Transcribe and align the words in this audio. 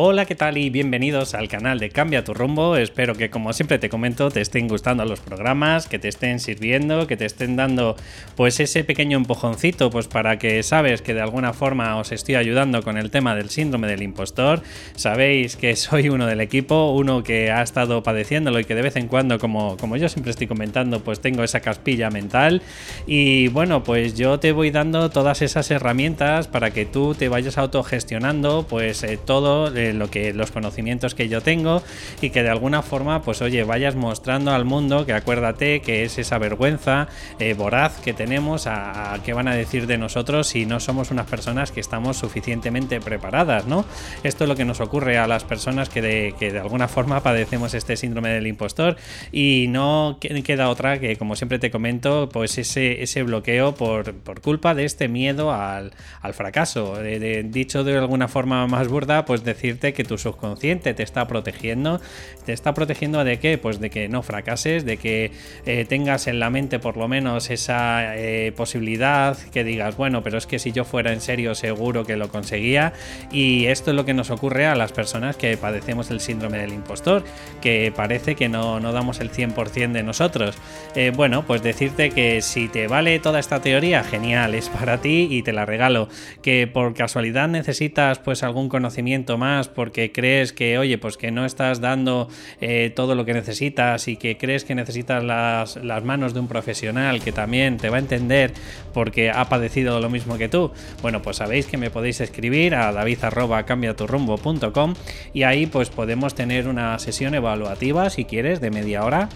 Hola, 0.00 0.26
¿qué 0.26 0.36
tal? 0.36 0.58
Y 0.58 0.70
bienvenidos 0.70 1.34
al 1.34 1.48
canal 1.48 1.80
de 1.80 1.90
Cambia 1.90 2.22
tu 2.22 2.32
rumbo. 2.32 2.76
Espero 2.76 3.16
que, 3.16 3.30
como 3.30 3.52
siempre 3.52 3.80
te 3.80 3.88
comento, 3.88 4.30
te 4.30 4.40
estén 4.40 4.68
gustando 4.68 5.04
los 5.04 5.18
programas, 5.18 5.88
que 5.88 5.98
te 5.98 6.06
estén 6.06 6.38
sirviendo, 6.38 7.08
que 7.08 7.16
te 7.16 7.24
estén 7.24 7.56
dando 7.56 7.96
pues 8.36 8.60
ese 8.60 8.84
pequeño 8.84 9.18
empujoncito, 9.18 9.90
pues 9.90 10.06
para 10.06 10.38
que 10.38 10.62
sabes 10.62 11.02
que 11.02 11.14
de 11.14 11.20
alguna 11.20 11.52
forma 11.52 11.96
os 11.96 12.12
estoy 12.12 12.36
ayudando 12.36 12.84
con 12.84 12.96
el 12.96 13.10
tema 13.10 13.34
del 13.34 13.50
síndrome 13.50 13.88
del 13.88 14.04
impostor. 14.04 14.62
Sabéis 14.94 15.56
que 15.56 15.74
soy 15.74 16.10
uno 16.10 16.26
del 16.26 16.42
equipo, 16.42 16.92
uno 16.92 17.24
que 17.24 17.50
ha 17.50 17.62
estado 17.62 18.04
padeciéndolo 18.04 18.60
y 18.60 18.64
que 18.66 18.76
de 18.76 18.82
vez 18.82 18.94
en 18.94 19.08
cuando, 19.08 19.40
como, 19.40 19.76
como 19.78 19.96
yo 19.96 20.08
siempre 20.08 20.30
estoy 20.30 20.46
comentando, 20.46 21.00
pues 21.00 21.18
tengo 21.18 21.42
esa 21.42 21.58
caspilla 21.58 22.08
mental. 22.08 22.62
Y 23.08 23.48
bueno, 23.48 23.82
pues 23.82 24.14
yo 24.14 24.38
te 24.38 24.52
voy 24.52 24.70
dando 24.70 25.10
todas 25.10 25.42
esas 25.42 25.68
herramientas 25.72 26.46
para 26.46 26.70
que 26.70 26.86
tú 26.86 27.16
te 27.16 27.28
vayas 27.28 27.58
autogestionando, 27.58 28.64
pues 28.68 29.02
eh, 29.02 29.18
todo 29.18 29.72
lo 29.92 30.10
que 30.10 30.32
los 30.32 30.50
conocimientos 30.50 31.14
que 31.14 31.28
yo 31.28 31.40
tengo 31.40 31.82
y 32.20 32.30
que 32.30 32.42
de 32.42 32.50
alguna 32.50 32.82
forma 32.82 33.22
pues 33.22 33.42
oye 33.42 33.64
vayas 33.64 33.94
mostrando 33.94 34.52
al 34.52 34.64
mundo 34.64 35.06
que 35.06 35.12
acuérdate 35.12 35.80
que 35.80 36.04
es 36.04 36.18
esa 36.18 36.38
vergüenza 36.38 37.08
eh, 37.38 37.54
voraz 37.54 38.00
que 38.00 38.12
tenemos 38.12 38.66
a, 38.66 39.18
qué 39.24 39.32
van 39.32 39.48
a 39.48 39.54
decir 39.54 39.86
de 39.86 39.98
nosotros 39.98 40.48
si 40.48 40.66
no 40.66 40.80
somos 40.80 41.10
unas 41.10 41.26
personas 41.26 41.72
que 41.72 41.80
estamos 41.80 42.16
suficientemente 42.16 43.00
preparadas 43.00 43.66
no 43.66 43.84
esto 44.22 44.44
es 44.44 44.48
lo 44.48 44.56
que 44.56 44.64
nos 44.64 44.80
ocurre 44.80 45.18
a 45.18 45.26
las 45.26 45.44
personas 45.44 45.88
que 45.88 46.02
de, 46.02 46.34
que 46.38 46.52
de 46.52 46.60
alguna 46.60 46.88
forma 46.88 47.22
padecemos 47.22 47.74
este 47.74 47.96
síndrome 47.96 48.30
del 48.30 48.46
impostor 48.46 48.96
y 49.32 49.66
no 49.68 50.18
queda 50.20 50.68
otra 50.68 50.98
que 50.98 51.16
como 51.16 51.36
siempre 51.36 51.58
te 51.58 51.70
comento 51.70 52.28
pues 52.28 52.58
ese, 52.58 53.02
ese 53.02 53.22
bloqueo 53.22 53.74
por, 53.74 54.14
por 54.14 54.40
culpa 54.40 54.74
de 54.74 54.84
este 54.84 55.08
miedo 55.08 55.52
al, 55.52 55.92
al 56.20 56.34
fracaso 56.34 56.98
dicho 57.44 57.84
de 57.84 57.98
alguna 57.98 58.28
forma 58.28 58.66
más 58.66 58.88
burda 58.88 59.24
pues 59.24 59.44
decir 59.44 59.77
que 59.78 60.04
tu 60.04 60.18
subconsciente 60.18 60.94
te 60.94 61.02
está 61.02 61.26
protegiendo. 61.26 62.00
¿Te 62.44 62.52
está 62.52 62.74
protegiendo 62.74 63.24
de 63.24 63.38
qué? 63.38 63.58
Pues 63.58 63.80
de 63.80 63.90
que 63.90 64.08
no 64.08 64.22
fracases, 64.22 64.84
de 64.84 64.96
que 64.96 65.32
eh, 65.66 65.84
tengas 65.88 66.26
en 66.26 66.40
la 66.40 66.50
mente 66.50 66.78
por 66.78 66.96
lo 66.96 67.08
menos 67.08 67.50
esa 67.50 68.16
eh, 68.16 68.52
posibilidad 68.56 69.36
que 69.52 69.64
digas, 69.64 69.96
bueno, 69.96 70.22
pero 70.22 70.38
es 70.38 70.46
que 70.46 70.58
si 70.58 70.72
yo 70.72 70.84
fuera 70.84 71.12
en 71.12 71.20
serio 71.20 71.54
seguro 71.54 72.04
que 72.04 72.16
lo 72.16 72.28
conseguía. 72.28 72.92
Y 73.30 73.66
esto 73.66 73.90
es 73.90 73.96
lo 73.96 74.04
que 74.04 74.14
nos 74.14 74.30
ocurre 74.30 74.66
a 74.66 74.74
las 74.74 74.92
personas 74.92 75.36
que 75.36 75.56
padecemos 75.56 76.10
el 76.10 76.20
síndrome 76.20 76.58
del 76.58 76.72
impostor, 76.72 77.24
que 77.60 77.92
parece 77.94 78.34
que 78.34 78.48
no, 78.48 78.80
no 78.80 78.92
damos 78.92 79.20
el 79.20 79.30
100% 79.30 79.92
de 79.92 80.02
nosotros. 80.02 80.56
Eh, 80.94 81.12
bueno, 81.14 81.44
pues 81.46 81.62
decirte 81.62 82.10
que 82.10 82.42
si 82.42 82.68
te 82.68 82.86
vale 82.88 83.18
toda 83.18 83.38
esta 83.38 83.60
teoría, 83.60 84.02
genial, 84.04 84.54
es 84.54 84.68
para 84.68 85.00
ti 85.00 85.28
y 85.30 85.42
te 85.42 85.52
la 85.52 85.66
regalo. 85.66 86.08
Que 86.42 86.66
por 86.66 86.94
casualidad 86.94 87.48
necesitas 87.48 88.18
pues 88.18 88.42
algún 88.42 88.68
conocimiento 88.68 89.38
más, 89.38 89.67
porque 89.68 90.12
crees 90.12 90.52
que, 90.52 90.78
oye, 90.78 90.98
pues 90.98 91.16
que 91.16 91.30
no 91.30 91.44
estás 91.44 91.80
dando 91.80 92.28
eh, 92.60 92.92
todo 92.94 93.14
lo 93.14 93.24
que 93.24 93.34
necesitas 93.34 94.08
y 94.08 94.16
que 94.16 94.36
crees 94.36 94.64
que 94.64 94.74
necesitas 94.74 95.22
las, 95.24 95.76
las, 95.76 96.04
manos 96.04 96.34
de 96.34 96.40
un 96.40 96.48
profesional 96.48 97.22
que 97.22 97.32
también 97.32 97.76
te 97.76 97.90
va 97.90 97.96
a 97.96 98.00
entender 98.00 98.52
porque 98.94 99.30
ha 99.30 99.48
padecido 99.48 100.00
lo 100.00 100.10
mismo 100.10 100.38
que 100.38 100.48
tú, 100.48 100.72
bueno, 101.02 101.22
pues 101.22 101.36
sabéis 101.36 101.66
que 101.66 101.76
me 101.76 101.90
podéis 101.90 102.20
escribir 102.20 102.74
a 102.74 102.92
david.cambiaturrumbo.com 102.92 104.94
y 105.32 105.42
ahí 105.42 105.66
pues 105.66 105.90
podemos 105.90 106.34
tener 106.34 106.68
una 106.68 106.98
sesión 106.98 107.34
evaluativa 107.34 108.10
si 108.10 108.24
quieres 108.24 108.60
de 108.60 108.70
media 108.70 109.04
hora 109.04 109.28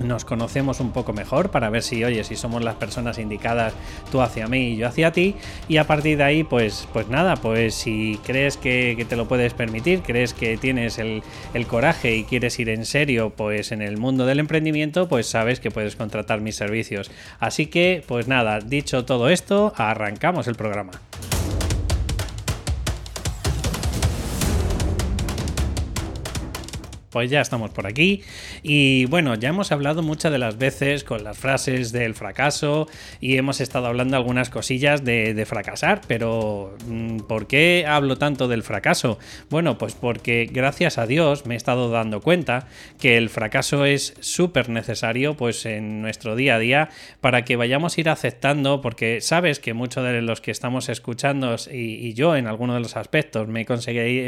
nos 0.00 0.24
conocemos 0.24 0.80
un 0.80 0.92
poco 0.92 1.12
mejor 1.12 1.50
para 1.50 1.70
ver 1.70 1.82
si, 1.82 2.02
oye, 2.04 2.24
si 2.24 2.36
somos 2.36 2.62
las 2.62 2.74
personas 2.76 3.18
indicadas 3.18 3.74
tú 4.10 4.20
hacia 4.20 4.48
mí 4.48 4.70
y 4.70 4.76
yo 4.76 4.88
hacia 4.88 5.12
ti. 5.12 5.36
Y 5.68 5.76
a 5.76 5.86
partir 5.86 6.16
de 6.18 6.24
ahí, 6.24 6.44
pues, 6.44 6.88
pues 6.92 7.08
nada, 7.08 7.36
pues 7.36 7.74
si 7.74 8.18
crees 8.24 8.56
que, 8.56 9.06
te 9.08 9.16
lo 9.16 9.28
puedes 9.28 9.54
permitir, 9.54 10.02
crees 10.02 10.34
que 10.34 10.56
tienes 10.56 10.98
el, 10.98 11.22
el, 11.54 11.66
coraje 11.66 12.16
y 12.16 12.24
quieres 12.24 12.58
ir 12.58 12.68
en 12.68 12.84
serio, 12.84 13.30
pues 13.30 13.72
en 13.72 13.82
el 13.82 13.96
mundo 13.96 14.26
del 14.26 14.40
emprendimiento, 14.40 15.08
pues 15.08 15.26
sabes 15.26 15.60
que 15.60 15.70
puedes 15.70 15.96
contratar 15.96 16.40
mis 16.40 16.56
servicios. 16.56 17.10
Así 17.38 17.66
que, 17.66 18.02
pues 18.06 18.28
nada, 18.28 18.60
dicho 18.60 19.04
todo 19.04 19.28
esto, 19.28 19.72
arrancamos 19.76 20.48
el 20.48 20.54
programa. 20.54 20.92
Pues 27.10 27.30
ya 27.30 27.40
estamos 27.40 27.70
por 27.70 27.86
aquí. 27.86 28.22
Y 28.62 29.04
bueno, 29.06 29.34
ya 29.34 29.50
hemos 29.50 29.72
hablado 29.72 30.02
muchas 30.02 30.32
de 30.32 30.38
las 30.38 30.58
veces 30.58 31.04
con 31.04 31.24
las 31.24 31.36
frases 31.36 31.92
del 31.92 32.14
fracaso 32.14 32.88
y 33.20 33.36
hemos 33.36 33.60
estado 33.60 33.86
hablando 33.86 34.16
algunas 34.16 34.50
cosillas 34.50 35.04
de, 35.04 35.44
fracasar, 35.46 36.02
pero 36.06 36.76
mm, 36.86 37.20
¿por 37.20 37.46
qué 37.46 37.84
hablo 37.88 38.16
tanto 38.16 38.46
del 38.46 38.62
fracaso? 38.62 39.18
Bueno, 39.48 39.78
pues 39.78 39.94
porque 39.94 40.48
gracias 40.50 40.98
a 40.98 41.06
Dios 41.06 41.46
me 41.46 41.54
he 41.54 41.56
estado 41.56 41.90
dando 41.90 42.20
cuenta 42.20 42.68
que 43.00 43.16
el 43.16 43.30
fracaso 43.30 43.84
es 43.84 44.14
súper 44.20 44.68
necesario 44.68 45.34
pues 45.36 45.66
en 45.66 46.02
nuestro 46.02 46.36
día 46.36 46.56
a 46.56 46.58
día 46.58 46.90
para 47.20 47.44
que 47.44 47.56
vayamos 47.56 47.96
a 47.96 48.00
ir 48.00 48.08
aceptando, 48.08 48.80
porque 48.80 49.20
sabes 49.20 49.58
que 49.58 49.74
muchos 49.74 50.04
de 50.04 50.22
los 50.22 50.40
que 50.40 50.50
estamos 50.50 50.88
escuchando 50.88 51.56
y, 51.72 52.10
yo 52.14 52.36
en 52.36 52.48
alguno 52.48 52.74
de 52.74 52.80
los 52.80 52.96
aspectos 52.96 53.48
me 53.48 53.64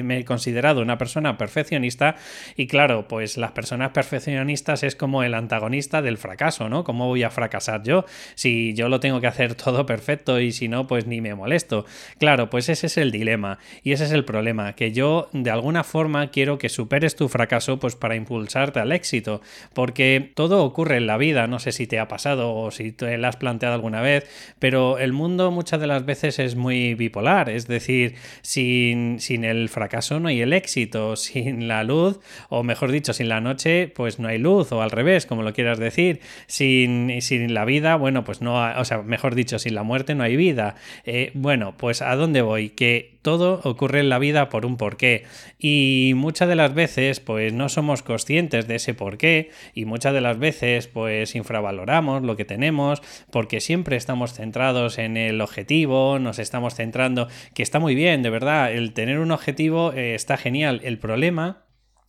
me 0.02 0.18
he 0.18 0.24
considerado 0.24 0.80
una 0.82 0.98
persona 0.98 1.36
perfeccionista 1.36 2.16
y 2.56 2.66
claro, 2.72 3.06
pues 3.06 3.36
las 3.36 3.52
personas 3.52 3.90
perfeccionistas 3.90 4.82
es 4.82 4.96
como 4.96 5.22
el 5.22 5.34
antagonista 5.34 6.00
del 6.00 6.16
fracaso, 6.16 6.70
¿no? 6.70 6.84
¿Cómo 6.84 7.06
voy 7.06 7.22
a 7.22 7.28
fracasar 7.28 7.82
yo? 7.82 8.06
Si 8.34 8.72
yo 8.72 8.88
lo 8.88 8.98
tengo 8.98 9.20
que 9.20 9.26
hacer 9.26 9.54
todo 9.62 9.84
perfecto 9.84 10.40
y 10.40 10.52
si 10.52 10.68
no, 10.68 10.86
pues 10.86 11.06
ni 11.06 11.20
me 11.20 11.34
molesto. 11.34 11.84
Claro, 12.16 12.48
pues 12.48 12.70
ese 12.70 12.86
es 12.86 12.96
el 12.96 13.12
dilema 13.12 13.58
y 13.82 13.92
ese 13.92 14.04
es 14.04 14.12
el 14.12 14.24
problema, 14.24 14.74
que 14.74 14.90
yo 14.90 15.28
de 15.34 15.50
alguna 15.50 15.84
forma 15.84 16.30
quiero 16.30 16.56
que 16.56 16.70
superes 16.70 17.14
tu 17.14 17.28
fracaso 17.28 17.78
pues 17.78 17.94
para 17.94 18.16
impulsarte 18.16 18.80
al 18.80 18.92
éxito, 18.92 19.42
porque 19.74 20.32
todo 20.34 20.64
ocurre 20.64 20.96
en 20.96 21.06
la 21.06 21.18
vida, 21.18 21.46
no 21.48 21.58
sé 21.58 21.72
si 21.72 21.86
te 21.86 21.98
ha 21.98 22.08
pasado 22.08 22.54
o 22.54 22.70
si 22.70 22.90
te 22.90 23.18
lo 23.18 23.28
has 23.28 23.36
planteado 23.36 23.74
alguna 23.74 24.00
vez, 24.00 24.26
pero 24.58 24.96
el 24.96 25.12
mundo 25.12 25.50
muchas 25.50 25.78
de 25.78 25.88
las 25.88 26.06
veces 26.06 26.38
es 26.38 26.56
muy 26.56 26.94
bipolar, 26.94 27.50
es 27.50 27.66
decir, 27.66 28.14
sin, 28.40 29.20
sin 29.20 29.44
el 29.44 29.68
fracaso 29.68 30.20
no 30.20 30.28
hay 30.28 30.40
el 30.40 30.54
éxito, 30.54 31.16
sin 31.16 31.68
la 31.68 31.84
luz 31.84 32.18
o 32.48 32.61
mejor 32.64 32.92
dicho, 32.92 33.12
sin 33.12 33.28
la 33.28 33.40
noche, 33.40 33.88
pues 33.88 34.18
no 34.18 34.28
hay 34.28 34.38
luz, 34.38 34.72
o 34.72 34.82
al 34.82 34.90
revés, 34.90 35.26
como 35.26 35.42
lo 35.42 35.52
quieras 35.52 35.78
decir. 35.78 36.20
Sin, 36.46 37.20
sin 37.22 37.54
la 37.54 37.64
vida, 37.64 37.96
bueno, 37.96 38.24
pues 38.24 38.40
no, 38.40 38.54
o 38.78 38.84
sea, 38.84 39.02
mejor 39.02 39.34
dicho, 39.34 39.58
sin 39.58 39.74
la 39.74 39.82
muerte 39.82 40.14
no 40.14 40.24
hay 40.24 40.36
vida. 40.36 40.76
Eh, 41.04 41.30
bueno, 41.34 41.74
pues 41.76 42.02
¿a 42.02 42.14
dónde 42.16 42.42
voy? 42.42 42.70
Que 42.70 43.12
todo 43.22 43.60
ocurre 43.64 44.00
en 44.00 44.08
la 44.08 44.18
vida 44.18 44.48
por 44.48 44.66
un 44.66 44.76
porqué. 44.76 45.24
Y 45.58 46.12
muchas 46.16 46.48
de 46.48 46.56
las 46.56 46.74
veces, 46.74 47.20
pues 47.20 47.52
no 47.52 47.68
somos 47.68 48.02
conscientes 48.02 48.66
de 48.66 48.74
ese 48.76 48.94
porqué, 48.94 49.50
y 49.74 49.84
muchas 49.84 50.12
de 50.12 50.20
las 50.20 50.38
veces, 50.38 50.88
pues 50.88 51.34
infravaloramos 51.34 52.22
lo 52.22 52.36
que 52.36 52.44
tenemos, 52.44 53.02
porque 53.30 53.60
siempre 53.60 53.96
estamos 53.96 54.34
centrados 54.34 54.98
en 54.98 55.16
el 55.16 55.40
objetivo, 55.40 56.18
nos 56.18 56.38
estamos 56.38 56.74
centrando, 56.74 57.28
que 57.54 57.62
está 57.62 57.78
muy 57.78 57.94
bien, 57.94 58.22
de 58.22 58.30
verdad, 58.30 58.72
el 58.72 58.92
tener 58.92 59.18
un 59.18 59.30
objetivo 59.30 59.92
eh, 59.92 60.14
está 60.14 60.36
genial. 60.36 60.80
El 60.84 60.98
problema 60.98 61.62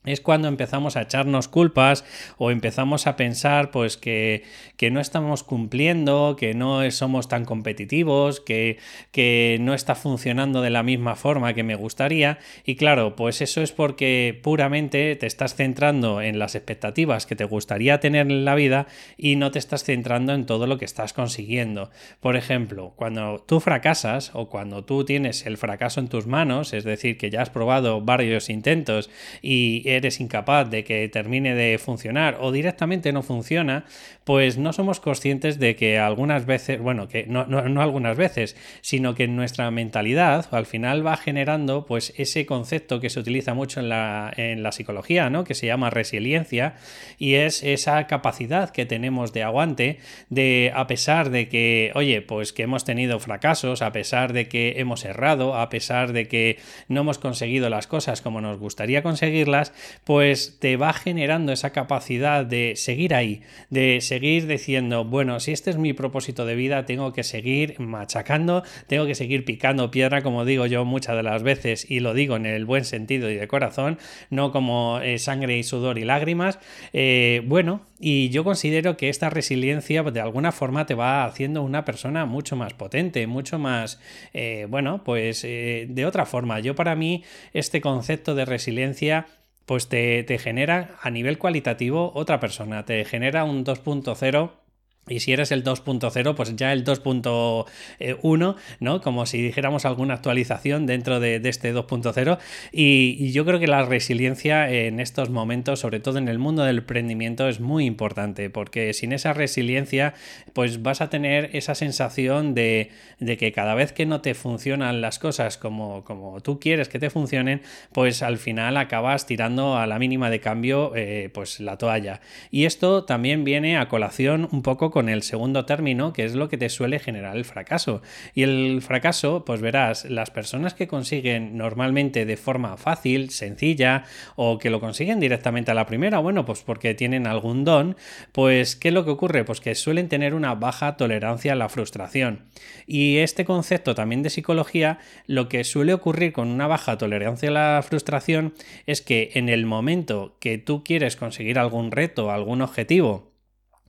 es 0.06 0.22
cuando 0.22 0.47
empezamos 0.47 0.97
a 0.97 1.03
echarnos 1.03 1.47
culpas 1.47 2.03
o 2.38 2.52
empezamos 2.52 3.08
a 3.08 3.16
pensar 3.16 3.72
pues 3.72 3.97
que, 3.97 4.44
que, 4.75 4.91
no 4.91 5.00
estamos 5.00 5.44
cumpliendo, 5.44 6.36
que 6.38 6.53
no 6.53 6.90
somos 6.91 7.28
tan 7.30 7.46
competitivos, 7.46 8.41
que, 8.41 8.78
que, 9.12 9.58
no 9.62 9.74
está 9.74 9.96
funcionando 9.96 10.62
de 10.62 10.69
la 10.69 10.84
misma 10.84 11.16
forma 11.16 11.53
que 11.53 11.64
me 11.64 11.75
gustaría. 11.75 12.40
Y 12.66 12.75
claro, 12.75 13.16
pues 13.16 13.41
eso 13.41 13.62
es 13.62 13.72
porque 13.72 14.40
puramente 14.44 15.16
te 15.16 15.25
estás 15.25 15.55
centrando 15.55 16.22
en 16.22 16.38
las 16.38 16.55
expectativas 16.55 17.26
que 17.26 17.35
te 17.35 17.46
gustaría 17.46 18.00
tener 18.00 18.28
en 18.29 18.46
la 18.46 18.55
vida 18.55 18.88
y 19.17 19.38
no 19.38 19.52
te 19.52 19.59
estás 19.59 19.84
centrando 19.84 20.34
en 20.34 20.46
todo 20.46 20.67
lo 20.67 20.78
que 20.78 20.85
estás 20.85 21.14
consiguiendo. 21.14 21.91
Por 22.20 22.35
ejemplo, 22.35 22.94
cuando 22.96 23.44
tú 23.47 23.59
fracasas 23.59 24.32
o 24.34 24.50
cuando 24.50 24.84
tú 24.84 25.05
tienes 25.05 25.46
el 25.46 25.58
fracaso 25.58 26.00
en 26.00 26.09
tus 26.09 26.28
manos, 26.28 26.73
es 26.73 26.84
decir, 26.84 27.17
que 27.17 27.29
ya 27.29 27.41
has 27.41 27.50
probado 27.50 28.02
varios 28.02 28.50
intentos 28.50 29.09
y 29.41 29.92
eres 29.95 30.19
incapaz 30.19 30.69
de 30.69 30.84
que 30.84 31.07
termine 31.09 31.55
de 31.55 31.78
funcionar 31.78 32.37
o 32.40 32.51
directamente 32.51 33.11
no 33.11 33.23
funciona, 33.23 33.85
pues 34.23 34.57
no 34.57 34.73
somos 34.73 34.99
conscientes 34.99 35.59
de 35.59 35.75
que 35.75 35.99
algunas 35.99 36.45
veces, 36.45 36.79
bueno, 36.79 37.07
que 37.07 37.25
no, 37.28 37.45
no, 37.45 37.81
algunas 37.81 38.17
veces, 38.17 38.55
sino 38.81 39.16
que 39.16 39.28
nuestra 39.28 39.69
mentalidad 39.72 40.47
al 40.51 40.66
final 40.66 41.05
va 41.05 41.17
generando 41.17 41.85
pues 41.85 42.13
ese 42.17 42.45
concepto 42.45 42.99
que 42.99 43.09
se 43.09 43.19
utiliza 43.19 43.53
mucho 43.53 43.79
en 43.79 43.90
la, 43.90 44.31
en 44.35 44.63
la 44.63 44.72
psicología, 44.72 45.29
¿no? 45.29 45.43
Que 45.43 45.55
se 45.55 45.67
llama 45.67 45.90
resiliencia 45.90 46.75
y 47.17 47.35
es 47.35 47.63
esa 47.63 48.07
capacidad 48.07 48.69
que 48.69 48.85
tenemos 48.85 49.34
de 49.34 49.43
aguante 49.43 49.99
de 50.29 50.72
a 50.75 50.87
pesar 50.87 51.29
de 51.29 51.49
que, 51.49 51.91
oye, 51.95 52.22
pues 52.22 52.53
que 52.53 52.63
hemos 52.63 52.85
tenido 52.85 53.19
fracasos, 53.19 53.81
a 53.81 53.91
pesar 53.91 54.34
de 54.34 54.47
que 54.47 54.75
hemos 54.78 55.05
errado, 55.05 55.55
a 55.55 55.69
pesar 55.69 56.13
de 56.13 56.28
que 56.28 56.57
no 56.87 57.01
hemos 57.01 57.17
conseguido 57.17 57.69
las 57.69 57.87
cosas 57.87 58.22
como 58.22 58.41
nos 58.41 58.57
gustaría 58.57 59.03
conseguirlas, 59.03 59.73
pues 60.03 60.58
te 60.59 60.78
va 60.78 60.94
generando 60.94 61.52
esa 61.52 61.72
capacidad 61.72 62.46
de 62.46 62.74
seguir 62.76 63.14
ahí, 63.14 63.41
de 63.70 64.02
seguir 64.02 64.47
diciendo, 64.47 65.06
bueno, 65.06 65.40
si 65.40 65.52
este 65.52 65.70
es 65.70 65.78
mi 65.78 65.94
propósito 65.94 66.46
de 66.46 66.56
vida, 66.56 66.85
tengo 66.85 67.14
que 67.14 67.24
seguir 67.24 67.80
machacando, 67.80 68.64
tengo 68.88 69.06
que 69.06 69.16
seguir 69.16 69.46
picando 69.46 69.91
piedra, 69.91 70.22
como 70.22 70.46
digo 70.46 70.66
yo 70.66 70.85
muchas 70.85 71.16
de 71.16 71.24
las 71.24 71.44
veces, 71.44 71.90
y 71.90 72.00
lo 72.00 72.14
digo 72.14 72.35
en 72.35 72.46
el 72.46 72.66
buen 72.66 72.85
sentido 72.85 73.30
y 73.30 73.35
de 73.35 73.47
corazón, 73.47 73.97
no 74.30 74.52
como 74.52 75.00
eh, 75.00 75.18
sangre 75.20 75.58
y 75.58 75.64
sudor 75.64 75.97
y 75.97 76.03
lágrimas. 76.03 76.59
Eh, 76.91 77.41
bueno, 77.46 77.82
y 78.00 78.29
yo 78.29 78.44
considero 78.44 78.97
que 78.97 79.09
esta 79.09 79.29
resiliencia 79.29 80.03
de 80.03 80.22
alguna 80.22 80.52
forma 80.52 80.86
te 80.86 80.96
va 80.96 81.26
haciendo 81.26 81.64
una 81.64 81.86
persona 81.86 82.26
mucho 82.26 82.56
más 82.56 82.74
potente, 82.74 83.26
mucho 83.28 83.59
más, 83.59 84.00
eh, 84.34 84.68
bueno, 84.70 85.03
pues 85.03 85.44
de 85.44 86.06
otra 86.06 86.26
forma. 86.26 86.59
Yo 86.59 86.76
para 86.76 86.96
mí 86.96 87.24
este 87.53 87.82
concepto 87.82 88.36
de 88.36 88.46
resiliencia 88.46 89.28
pues 89.66 89.88
te, 89.88 90.24
te 90.24 90.38
genera 90.38 90.98
a 91.02 91.10
nivel 91.10 91.38
cualitativo 91.38 92.12
otra 92.16 92.40
persona, 92.40 92.86
te 92.86 93.04
genera 93.06 93.44
un 93.44 93.66
2.0 93.66 94.63
y 95.09 95.20
si 95.20 95.34
eres 95.34 95.52
el 95.52 95.66
2.0, 95.66 96.34
pues 96.34 96.55
ya 96.55 96.72
el 96.72 96.85
2.1, 96.85 98.55
¿no? 98.79 99.02
Como 99.02 99.26
si 99.26 99.41
dijéramos 99.41 99.84
alguna 99.84 100.14
actualización 100.14 100.85
dentro 100.85 101.20
de, 101.20 101.41
este 101.44 101.76
2.0. 101.76 102.38
Y, 102.72 103.32
yo 103.34 103.44
creo 103.46 103.59
que 103.59 103.67
la 103.67 103.84
resiliencia 103.84 104.70
en 104.70 105.02
estos 105.02 105.29
momentos, 105.29 105.82
sobre 105.82 106.00
todo 106.00 106.20
en 106.20 106.29
el 106.29 106.40
mundo 106.40 106.64
del 106.64 106.79
emprendimiento, 106.79 107.50
es 107.50 107.59
muy 107.59 107.85
importante, 107.85 108.50
porque 108.50 108.94
sin 108.94 109.11
esa 109.11 109.34
resiliencia, 109.34 110.14
pues 110.53 110.82
vas 110.82 111.02
a 111.02 111.09
tener 111.09 111.50
esa 111.53 111.76
sensación 111.76 112.53
de, 112.53 112.91
que 113.20 113.52
cada 113.52 113.76
vez 113.76 113.91
que 113.91 114.05
no 114.05 114.22
te 114.22 114.35
funcionan 114.35 115.02
las 115.02 115.20
cosas 115.20 115.58
como, 115.58 116.05
como, 116.05 116.40
tú 116.40 116.61
quieres 116.61 116.88
que 116.88 117.00
te 117.00 117.09
funcionen, 117.09 117.61
pues 117.91 118.23
al 118.23 118.38
final 118.38 118.78
acabas 118.78 119.26
tirando 119.26 119.78
a 119.78 119.85
la 119.85 120.00
mínima 120.00 120.29
de 120.29 120.40
cambio, 120.40 120.94
eh, 120.96 121.29
pues 121.34 121.59
la 121.59 121.78
toalla. 121.78 122.22
Y 122.52 122.66
esto 122.66 123.03
también 123.03 123.44
viene 123.44 123.78
a 123.78 123.90
colación 123.90 124.47
un 124.52 124.61
poco 124.61 124.92
con 124.93 125.09
el 125.09 125.23
segundo 125.23 125.66
término, 125.66 126.13
que 126.13 126.23
es 126.23 126.35
lo 126.35 126.49
que 126.49 126.57
te 126.59 126.69
suele 126.69 126.99
generar 126.99 127.35
el 127.35 127.45
fracaso. 127.45 128.03
Y 128.35 128.43
el 128.43 128.79
fracaso, 128.84 129.43
pues 129.43 129.59
verás, 129.59 130.05
las 130.05 130.29
personas 130.29 130.75
que 130.75 130.87
consiguen 130.87 131.57
normalmente 131.57 132.28
de 132.28 132.37
forma 132.37 132.78
fácil, 132.78 133.31
sencilla, 133.31 134.03
o 134.35 134.59
que 134.59 134.69
lo 134.69 134.79
consiguen 134.79 135.19
directamente 135.19 135.72
a 135.72 135.73
la 135.73 135.87
primera, 135.87 136.19
bueno, 136.19 136.45
pues 136.45 136.61
porque 136.61 136.93
tienen 136.93 137.25
algún 137.25 137.63
don, 137.63 137.97
pues 138.34 138.75
¿qué 138.75 138.90
es 138.90 138.93
lo 138.93 139.03
que 139.03 139.09
ocurre? 139.09 139.43
Pues 139.43 139.61
que 139.61 139.73
suelen 139.73 140.09
tener 140.09 140.35
una 140.35 140.53
baja 140.53 140.95
tolerancia 140.95 141.53
a 141.53 141.55
la 141.55 141.69
frustración. 141.69 142.43
Y 142.85 143.17
este 143.17 143.45
concepto 143.45 143.95
también 143.95 144.22
de 144.22 144.29
psicología, 144.29 144.99
lo 145.25 145.49
que 145.49 145.63
suele 145.63 145.95
ocurrir 145.95 146.34
con 146.34 146.49
una 146.49 146.67
baja 146.67 146.99
tolerancia 146.99 147.49
a 147.49 147.53
la 147.53 147.81
frustración 147.81 148.53
es 148.85 149.01
que 149.01 149.31
en 149.34 149.49
el 149.49 149.66
momento 149.66 150.37
que 150.40 150.59
tú 150.59 150.84
quieres 150.84 151.16
conseguir 151.16 151.57
algún 151.57 151.90
reto, 151.90 152.29
algún 152.29 152.61
objetivo, 152.61 153.33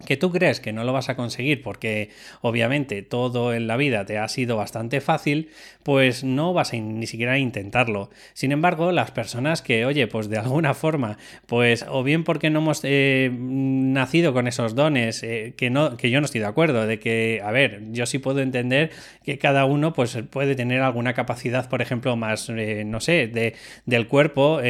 que 0.07 0.17
tú 0.17 0.31
crees 0.31 0.61
que 0.61 0.73
no 0.73 0.85
lo 0.85 0.93
vas 0.93 1.09
a 1.09 1.17
conseguir 1.17 1.63
porque 1.63 2.11
obviamente 2.43 3.03
todo 3.03 3.55
en 3.55 3.67
la 3.67 3.77
vida 3.77 4.05
te 4.05 4.19
ha 4.19 4.29
sido 4.29 4.57
bastante 4.57 5.01
fácil, 5.01 5.51
pues 5.83 6.25
no 6.25 6.53
vas 6.53 6.73
a 6.73 6.77
ni 6.77 7.07
siquiera 7.07 7.33
a 7.33 7.39
intentarlo. 7.39 8.11
Sin 8.33 8.53
embargo, 8.53 8.93
las 8.93 9.13
personas 9.13 9.63
que, 9.63 9.87
oye, 9.87 10.07
pues 10.07 10.29
de 10.29 10.39
alguna 10.45 10.75
forma, 10.75 11.17
pues 11.47 11.87
o 11.89 12.03
bien 12.03 12.25
porque 12.25 12.51
no 12.51 12.59
hemos 12.59 12.81
eh, 12.83 13.31
nacido 13.33 14.33
con 14.33 14.49
esos 14.49 14.75
dones, 14.75 15.23
eh, 15.23 15.55
que, 15.57 15.71
no, 15.71 15.97
que 15.97 16.11
yo 16.11 16.21
no 16.21 16.27
estoy 16.27 16.41
de 16.41 16.47
acuerdo, 16.49 16.87
de 16.87 16.99
que, 16.99 17.41
a 17.45 17.53
ver, 17.53 17.83
yo 17.93 18.05
sí 18.07 18.19
puedo 18.19 18.41
entender 18.41 18.91
que 19.25 19.39
cada 19.39 19.65
uno 19.65 19.93
pues 19.93 20.19
puede 20.29 20.55
tener 20.55 20.83
alguna 20.83 21.15
capacidad, 21.15 21.69
por 21.69 21.81
ejemplo, 21.81 22.17
más, 22.17 22.49
eh, 22.51 22.85
no 22.85 23.01
sé, 23.01 23.29
de, 23.29 23.55
del 23.87 24.09
cuerpo, 24.09 24.61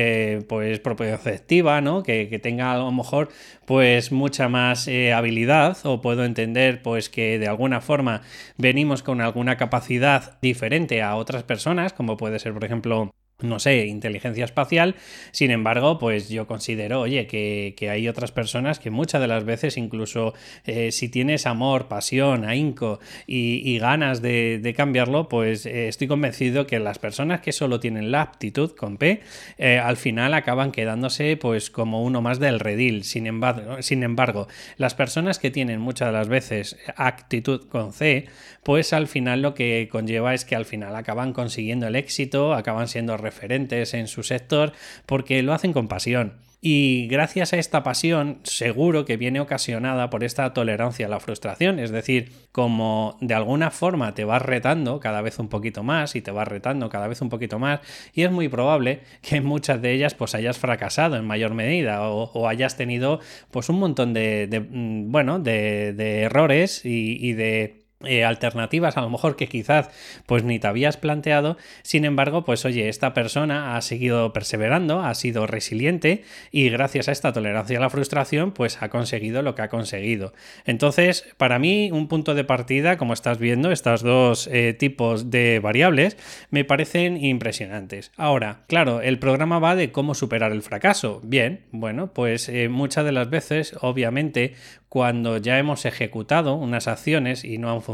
pues 0.48 0.80
propioceptiva, 0.80 1.80
¿no? 1.80 2.02
Que, 2.02 2.28
que, 2.28 2.38
tenga 2.38 2.72
a 2.72 2.76
lo 2.76 2.92
mejor 2.92 3.30
pues 3.64 4.12
mucha 4.12 4.48
más 4.48 4.86
habilidad 5.14 5.76
o 5.84 6.00
puedo 6.00 6.24
entender 6.24 6.82
pues 6.82 7.08
que 7.08 7.38
de 7.38 7.48
alguna 7.48 7.80
forma 7.80 8.22
venimos 8.56 9.02
con 9.02 9.20
alguna 9.20 9.56
capacidad 9.56 10.38
diferente 10.40 11.02
a 11.02 11.16
otras 11.16 11.42
personas, 11.42 11.92
como 11.92 12.16
puede 12.16 12.38
ser 12.38 12.52
por 12.52 12.64
ejemplo 12.64 13.14
no 13.40 13.58
sé, 13.58 13.86
inteligencia 13.86 14.44
espacial. 14.44 14.94
Sin 15.32 15.50
embargo, 15.50 15.98
pues 15.98 16.28
yo 16.28 16.46
considero, 16.46 17.00
oye, 17.00 17.26
que, 17.26 17.74
hay 17.90 18.08
otras 18.08 18.32
personas 18.32 18.78
que 18.78 18.90
muchas 18.90 19.20
de 19.20 19.28
las 19.28 19.44
veces, 19.44 19.76
incluso 19.76 20.32
eh, 20.64 20.90
si 20.90 21.08
tienes 21.08 21.46
amor, 21.46 21.86
pasión, 21.86 22.44
ahínco 22.44 23.00
y, 23.26 23.78
ganas 23.78 24.22
de, 24.22 24.74
cambiarlo, 24.76 25.28
pues 25.28 25.66
eh, 25.66 25.88
estoy 25.88 26.08
convencido 26.08 26.66
que 26.66 26.78
las 26.78 26.98
personas 26.98 27.40
que 27.40 27.52
solo 27.52 27.80
tienen 27.80 28.10
la 28.10 28.22
aptitud 28.22 28.72
con 28.74 28.96
P, 28.96 29.20
eh, 29.58 29.78
al 29.78 29.96
final 29.96 30.32
acaban 30.32 30.72
quedándose 30.72 31.36
pues 31.36 31.70
como 31.70 32.02
uno 32.02 32.22
más 32.22 32.38
del 32.38 32.60
redil. 32.60 33.04
Sin 33.04 33.26
embargo, 33.26 33.82
sin 33.82 34.02
embargo, 34.02 34.48
las 34.78 34.94
personas 34.94 35.38
que 35.38 35.50
tienen 35.50 35.80
muchas 35.80 36.08
de 36.08 36.12
las 36.12 36.28
veces 36.28 36.76
actitud 36.96 37.68
con 37.68 37.92
C, 37.92 38.26
pues 38.62 38.92
al 38.92 39.08
final 39.08 39.42
lo 39.42 39.54
que 39.54 39.88
conlleva 39.90 40.34
es 40.34 40.44
que 40.44 40.56
al 40.56 40.64
final 40.64 40.96
acaban 40.96 41.32
consiguiendo 41.32 41.86
el 41.86 41.96
éxito, 41.96 42.54
acaban 42.54 42.88
siendo 42.88 43.16
en 43.42 44.08
su 44.08 44.22
sector 44.22 44.72
porque 45.06 45.42
lo 45.42 45.52
hacen 45.52 45.72
con 45.72 45.88
pasión. 45.88 46.34
Y 46.66 47.08
gracias 47.08 47.52
a 47.52 47.58
esta 47.58 47.82
pasión, 47.82 48.38
seguro 48.42 49.04
que 49.04 49.18
viene 49.18 49.38
ocasionada 49.38 50.08
por 50.08 50.24
esta 50.24 50.54
tolerancia 50.54 51.04
a 51.04 51.10
la 51.10 51.20
frustración. 51.20 51.78
Es 51.78 51.90
decir, 51.90 52.32
como 52.52 53.18
de 53.20 53.34
alguna 53.34 53.70
forma 53.70 54.14
te 54.14 54.24
vas 54.24 54.40
retando 54.40 54.98
cada 54.98 55.20
vez 55.20 55.38
un 55.38 55.50
poquito 55.50 55.82
más 55.82 56.16
y 56.16 56.22
te 56.22 56.30
vas 56.30 56.48
retando 56.48 56.88
cada 56.88 57.06
vez 57.06 57.20
un 57.20 57.28
poquito 57.28 57.58
más, 57.58 57.80
y 58.14 58.22
es 58.22 58.30
muy 58.30 58.48
probable 58.48 59.02
que 59.20 59.36
en 59.36 59.44
muchas 59.44 59.82
de 59.82 59.92
ellas 59.92 60.14
pues 60.14 60.34
hayas 60.34 60.56
fracasado 60.56 61.16
en 61.16 61.26
mayor 61.26 61.52
medida 61.52 62.00
o, 62.08 62.48
hayas 62.48 62.78
tenido 62.78 63.20
pues 63.50 63.68
un 63.68 63.78
montón 63.78 64.14
de, 64.14 64.48
mm, 64.70 65.12
bueno, 65.12 65.40
de, 65.40 66.22
errores 66.22 66.80
y 66.86 67.34
de 67.34 67.83
eh, 68.06 68.24
alternativas 68.24 68.96
a 68.96 69.00
lo 69.00 69.10
mejor 69.10 69.36
que 69.36 69.48
quizás 69.48 69.90
pues 70.26 70.44
ni 70.44 70.58
te 70.58 70.66
habías 70.66 70.96
planteado. 70.96 71.56
Sin 71.82 72.04
embargo 72.04 72.44
pues 72.44 72.64
oye 72.64 72.88
esta 72.88 73.14
persona 73.14 73.76
ha 73.76 73.82
seguido 73.82 74.32
perseverando 74.32 75.00
ha 75.00 75.14
sido 75.14 75.46
resiliente 75.46 76.24
y 76.50 76.68
gracias 76.68 77.08
a 77.08 77.12
esta 77.12 77.32
tolerancia 77.32 77.78
a 77.78 77.80
la 77.80 77.90
frustración 77.90 78.52
pues 78.52 78.82
ha 78.82 78.88
conseguido 78.88 79.42
lo 79.42 79.54
que 79.54 79.62
ha 79.62 79.68
conseguido. 79.68 80.32
Entonces 80.64 81.26
para 81.36 81.58
mí 81.58 81.90
un 81.92 82.08
punto 82.08 82.34
de 82.34 82.44
partida 82.44 82.96
como 82.96 83.12
estás 83.12 83.38
viendo 83.38 83.70
estos 83.70 84.02
dos 84.02 84.48
eh, 84.52 84.74
tipos 84.74 85.30
de 85.30 85.60
variables 85.60 86.16
me 86.50 86.64
parecen 86.64 87.22
impresionantes. 87.22 88.12
Ahora 88.16 88.62
claro 88.66 89.00
el 89.00 89.18
programa 89.18 89.58
va 89.58 89.76
de 89.76 89.92
cómo 89.92 90.14
superar 90.14 90.52
el 90.52 90.62
fracaso. 90.62 91.20
Bien 91.24 91.60
bueno 91.70 92.12
pues 92.12 92.48
eh, 92.48 92.68
muchas 92.68 93.04
de 93.04 93.12
las 93.12 93.30
veces 93.30 93.74
obviamente 93.80 94.54
cuando 94.94 95.38
ya 95.38 95.58
hemos 95.58 95.86
ejecutado 95.86 96.54
unas 96.54 96.86
acciones 96.86 97.44
y 97.44 97.58
no 97.58 97.72
han 97.72 97.82
funcionado. 97.82 97.93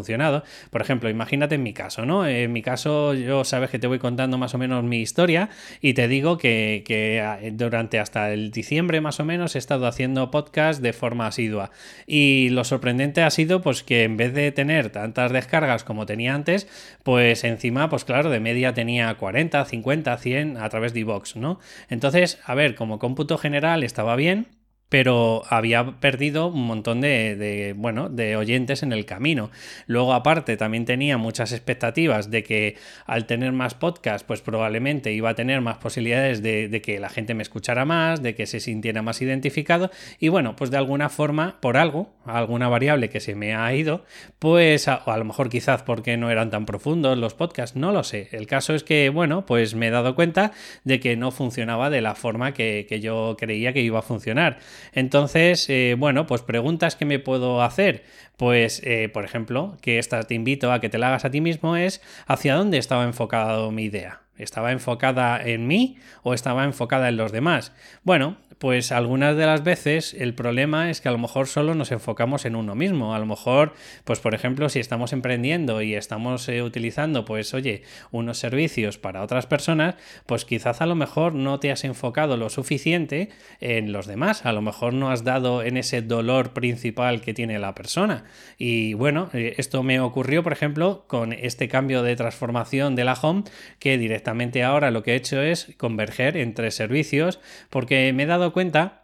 Por 0.71 0.81
ejemplo, 0.81 1.09
imagínate 1.11 1.55
en 1.57 1.63
mi 1.63 1.73
caso, 1.73 2.07
¿no? 2.07 2.27
En 2.27 2.53
mi 2.53 2.63
caso, 2.63 3.15
yo 3.15 3.45
sabes 3.45 3.71
que 3.71 3.79
te 3.79 3.87
voy 3.87 3.99
contando 3.99 4.39
más 4.39 4.55
o 4.55 4.59
menos 4.59 4.83
mi 4.85 5.01
historia 5.01 5.51
y 5.81 5.95
te 5.95 6.09
digo 6.09 6.39
que, 6.39 7.23
ah, 7.25 7.39
durante 7.53 7.99
hasta 7.99 8.33
el 8.33 8.51
diciembre 8.51 9.01
más 9.01 9.21
o 9.21 9.25
menos 9.25 9.55
he 9.55 9.59
estado 9.59 9.87
haciendo 9.87 10.31
podcast 10.31 10.83
de 10.83 10.93
forma 10.93 11.27
asidua. 11.27 11.71
Y 12.07 12.49
lo 12.51 12.65
sorprendente 12.65 13.23
ha 13.23 13.31
sido 13.31 13.61
pues 13.61 13.83
que 13.83 14.05
en 14.05 14.17
vez 14.17 14.35
de 14.35 14.53
tener 14.53 14.91
tantas 14.91 15.33
descargas 15.33 15.85
como 15.85 16.07
tenía 16.07 16.35
antes, 16.35 16.69
pues 17.03 17.45
encima, 17.45 17.89
pues 17.89 18.05
claro, 18.05 18.31
de 18.31 18.41
media 18.41 18.75
tenía 18.75 19.15
40, 19.15 19.65
50, 19.65 20.17
100 20.17 20.57
a 20.57 20.69
través 20.69 20.95
de 20.95 21.01
iVox, 21.01 21.37
¿no? 21.37 21.61
Entonces, 21.89 22.39
a 22.45 22.55
ver, 22.55 22.75
como 22.75 22.99
cómputo 22.99 23.39
general 23.39 23.83
estaba 23.83 24.17
bien 24.17 24.60
pero 24.91 25.45
había 25.49 25.93
perdido 26.01 26.49
un 26.49 26.67
montón 26.67 27.01
de, 27.01 27.75
bueno, 27.77 28.09
de 28.11 28.37
oyentes 28.37 28.83
en 28.83 28.93
el 28.93 29.07
camino. 29.07 29.51
Luego, 29.87 30.13
aparte, 30.13 30.57
también 30.57 30.85
tenía 30.85 31.17
muchas 31.17 31.53
expectativas 31.53 32.31
de 32.31 32.43
que 32.43 32.77
al 33.07 33.25
tener 33.25 33.53
más 33.53 33.75
podcasts, 33.75 34.27
pues 34.27 34.43
probablemente 34.43 35.13
iba 35.13 35.31
a 35.31 35.35
tener 35.35 35.61
más 35.61 35.79
posibilidades 35.79 36.43
de, 36.43 36.83
que 36.85 36.99
la 36.99 37.09
gente 37.09 37.35
me 37.35 37.43
escuchara 37.43 37.85
más, 37.85 38.21
de 38.21 38.35
que 38.35 38.47
se 38.47 38.59
sintiera 38.59 39.01
más 39.01 39.23
identificado. 39.23 39.91
Y 40.19 40.29
bueno, 40.29 40.57
pues 40.57 40.73
de 40.73 40.77
alguna 40.77 41.09
forma, 41.09 41.61
por 41.61 41.77
algo, 41.77 42.11
alguna 42.25 42.69
variable 42.69 43.11
que 43.11 43.21
se 43.21 43.37
me 43.37 43.55
ha 43.55 43.73
ido, 43.73 44.05
pues 44.41 44.89
a, 44.89 44.95
a 44.95 45.17
lo 45.19 45.25
mejor 45.25 45.51
quizás 45.51 45.85
porque 45.85 46.17
no 46.17 46.31
eran 46.31 46.51
tan 46.51 46.67
profundos 46.67 47.17
los 47.17 47.35
podcasts, 47.35 47.77
no 47.77 47.93
lo 47.93 48.03
sé. 48.03 48.29
El 48.33 48.49
caso 48.49 48.75
es 48.75 48.83
que, 48.83 49.09
bueno, 49.09 49.47
pues 49.47 49.77
me 49.77 49.87
he 49.87 49.91
dado 49.91 50.17
cuenta 50.17 50.51
de 50.83 50.99
que 50.99 51.17
no 51.17 51.31
funcionaba 51.31 51.91
de 51.91 52.01
la 52.01 52.17
forma 52.17 52.53
que 52.55 53.01
yo 53.01 53.37
creía 53.39 53.73
que 53.73 53.83
iba 53.83 54.01
a 54.01 54.03
funcionar. 54.03 54.59
Entonces, 54.93 55.69
eh, 55.69 55.97
bueno, 55.99 56.27
pues 56.27 56.43
preguntas 56.43 56.97
que 56.97 57.05
me 57.05 57.19
puedo 57.19 57.63
hacer. 57.63 58.05
Pues, 58.37 58.81
eh, 58.85 59.09
por 59.13 59.25
ejemplo, 59.25 59.77
que 59.81 59.99
esta 59.99 60.23
te 60.23 60.35
invito 60.35 60.73
a 60.73 60.81
que 60.81 60.89
te 60.89 60.99
la 60.99 61.09
hagas 61.09 61.25
a 61.25 61.31
ti 61.31 61.41
mismo 61.41 61.77
es 61.77 62.01
hacia 62.27 62.55
dónde 62.55 62.79
estaba 62.79 63.05
enfocada 63.05 63.71
mi 63.71 63.85
idea. 63.85 64.23
¿Estaba 64.37 64.73
enfocada 64.73 65.43
en 65.43 65.67
mí 65.67 65.99
o 66.23 66.33
estaba 66.33 66.65
enfocada 66.65 67.11
en 67.11 67.19
los 67.19 67.31
demás? 67.31 67.75
Bueno, 68.05 68.39
pues 68.61 68.93
algunas 68.93 69.39
de 69.39 69.47
las 69.47 69.65
veces 69.65 70.13
el 70.13 70.35
problema 70.35 70.91
es 70.91 71.01
que 71.01 71.09
a 71.09 71.13
lo 71.13 71.17
mejor 71.17 71.47
solo 71.47 71.75
nos 71.75 71.93
enfocamos 71.93 72.45
en 72.45 72.55
uno 72.55 72.75
mismo. 72.75 73.15
A 73.15 73.19
lo 73.19 73.25
mejor, 73.25 73.73
pues 74.05 74.21
por 74.21 74.35
ejemplo, 74.35 74.69
si 74.69 74.81
estamos 74.81 75.15
emprendiendo 75.15 75.81
y 75.81 75.95
estamos 75.95 76.47
eh, 76.51 76.63
utilizando, 76.63 77.25
pues 77.25 77.55
oye, 77.55 77.85
unos 78.11 78.37
servicios 78.37 78.99
para 78.99 79.23
otras 79.23 79.47
personas, 79.47 79.95
pues 80.27 80.45
quizás 80.45 80.83
a 80.83 80.87
lo 80.87 80.95
mejor 80.95 81.35
no 81.35 81.59
te 81.59 81.73
has 81.73 81.85
enfocado 81.85 82.37
lo 82.37 82.51
suficiente 82.51 83.31
en 83.61 83.93
los 83.93 84.07
demás. 84.07 84.45
A 84.45 84.53
lo 84.53 84.61
mejor 84.61 84.93
no 84.93 85.11
has 85.11 85.25
dado 85.25 85.63
en 85.63 85.79
ese 85.79 86.03
dolor 86.03 86.53
principal 86.53 87.23
que 87.23 87.33
tiene 87.33 87.59
la 87.59 87.75
persona. 87.75 88.25
Y 88.59 88.93
bueno, 88.93 89.31
eh, 89.33 89.55
esto 89.57 89.83
me 89.83 90.01
ocurrió, 90.01 90.43
por 90.43 90.53
ejemplo, 90.53 91.05
con 91.07 91.33
este 91.33 91.69
cambio 91.69 92.03
de 92.03 92.15
transformación 92.15 92.95
de 92.95 93.05
la 93.05 93.15
home, 93.15 93.45
que 93.79 93.97
directamente 93.97 94.65
ahora 94.65 94.91
lo 94.91 95.03
que 95.03 95.13
he 95.13 95.17
hecho 95.17 95.41
es 95.41 95.73
converger 95.79 96.37
entre 96.37 96.71
servicios, 96.73 97.41
porque 97.71 98.13
me 98.13 98.25
he 98.25 98.27
dado 98.27 98.50
cuenta 98.53 99.00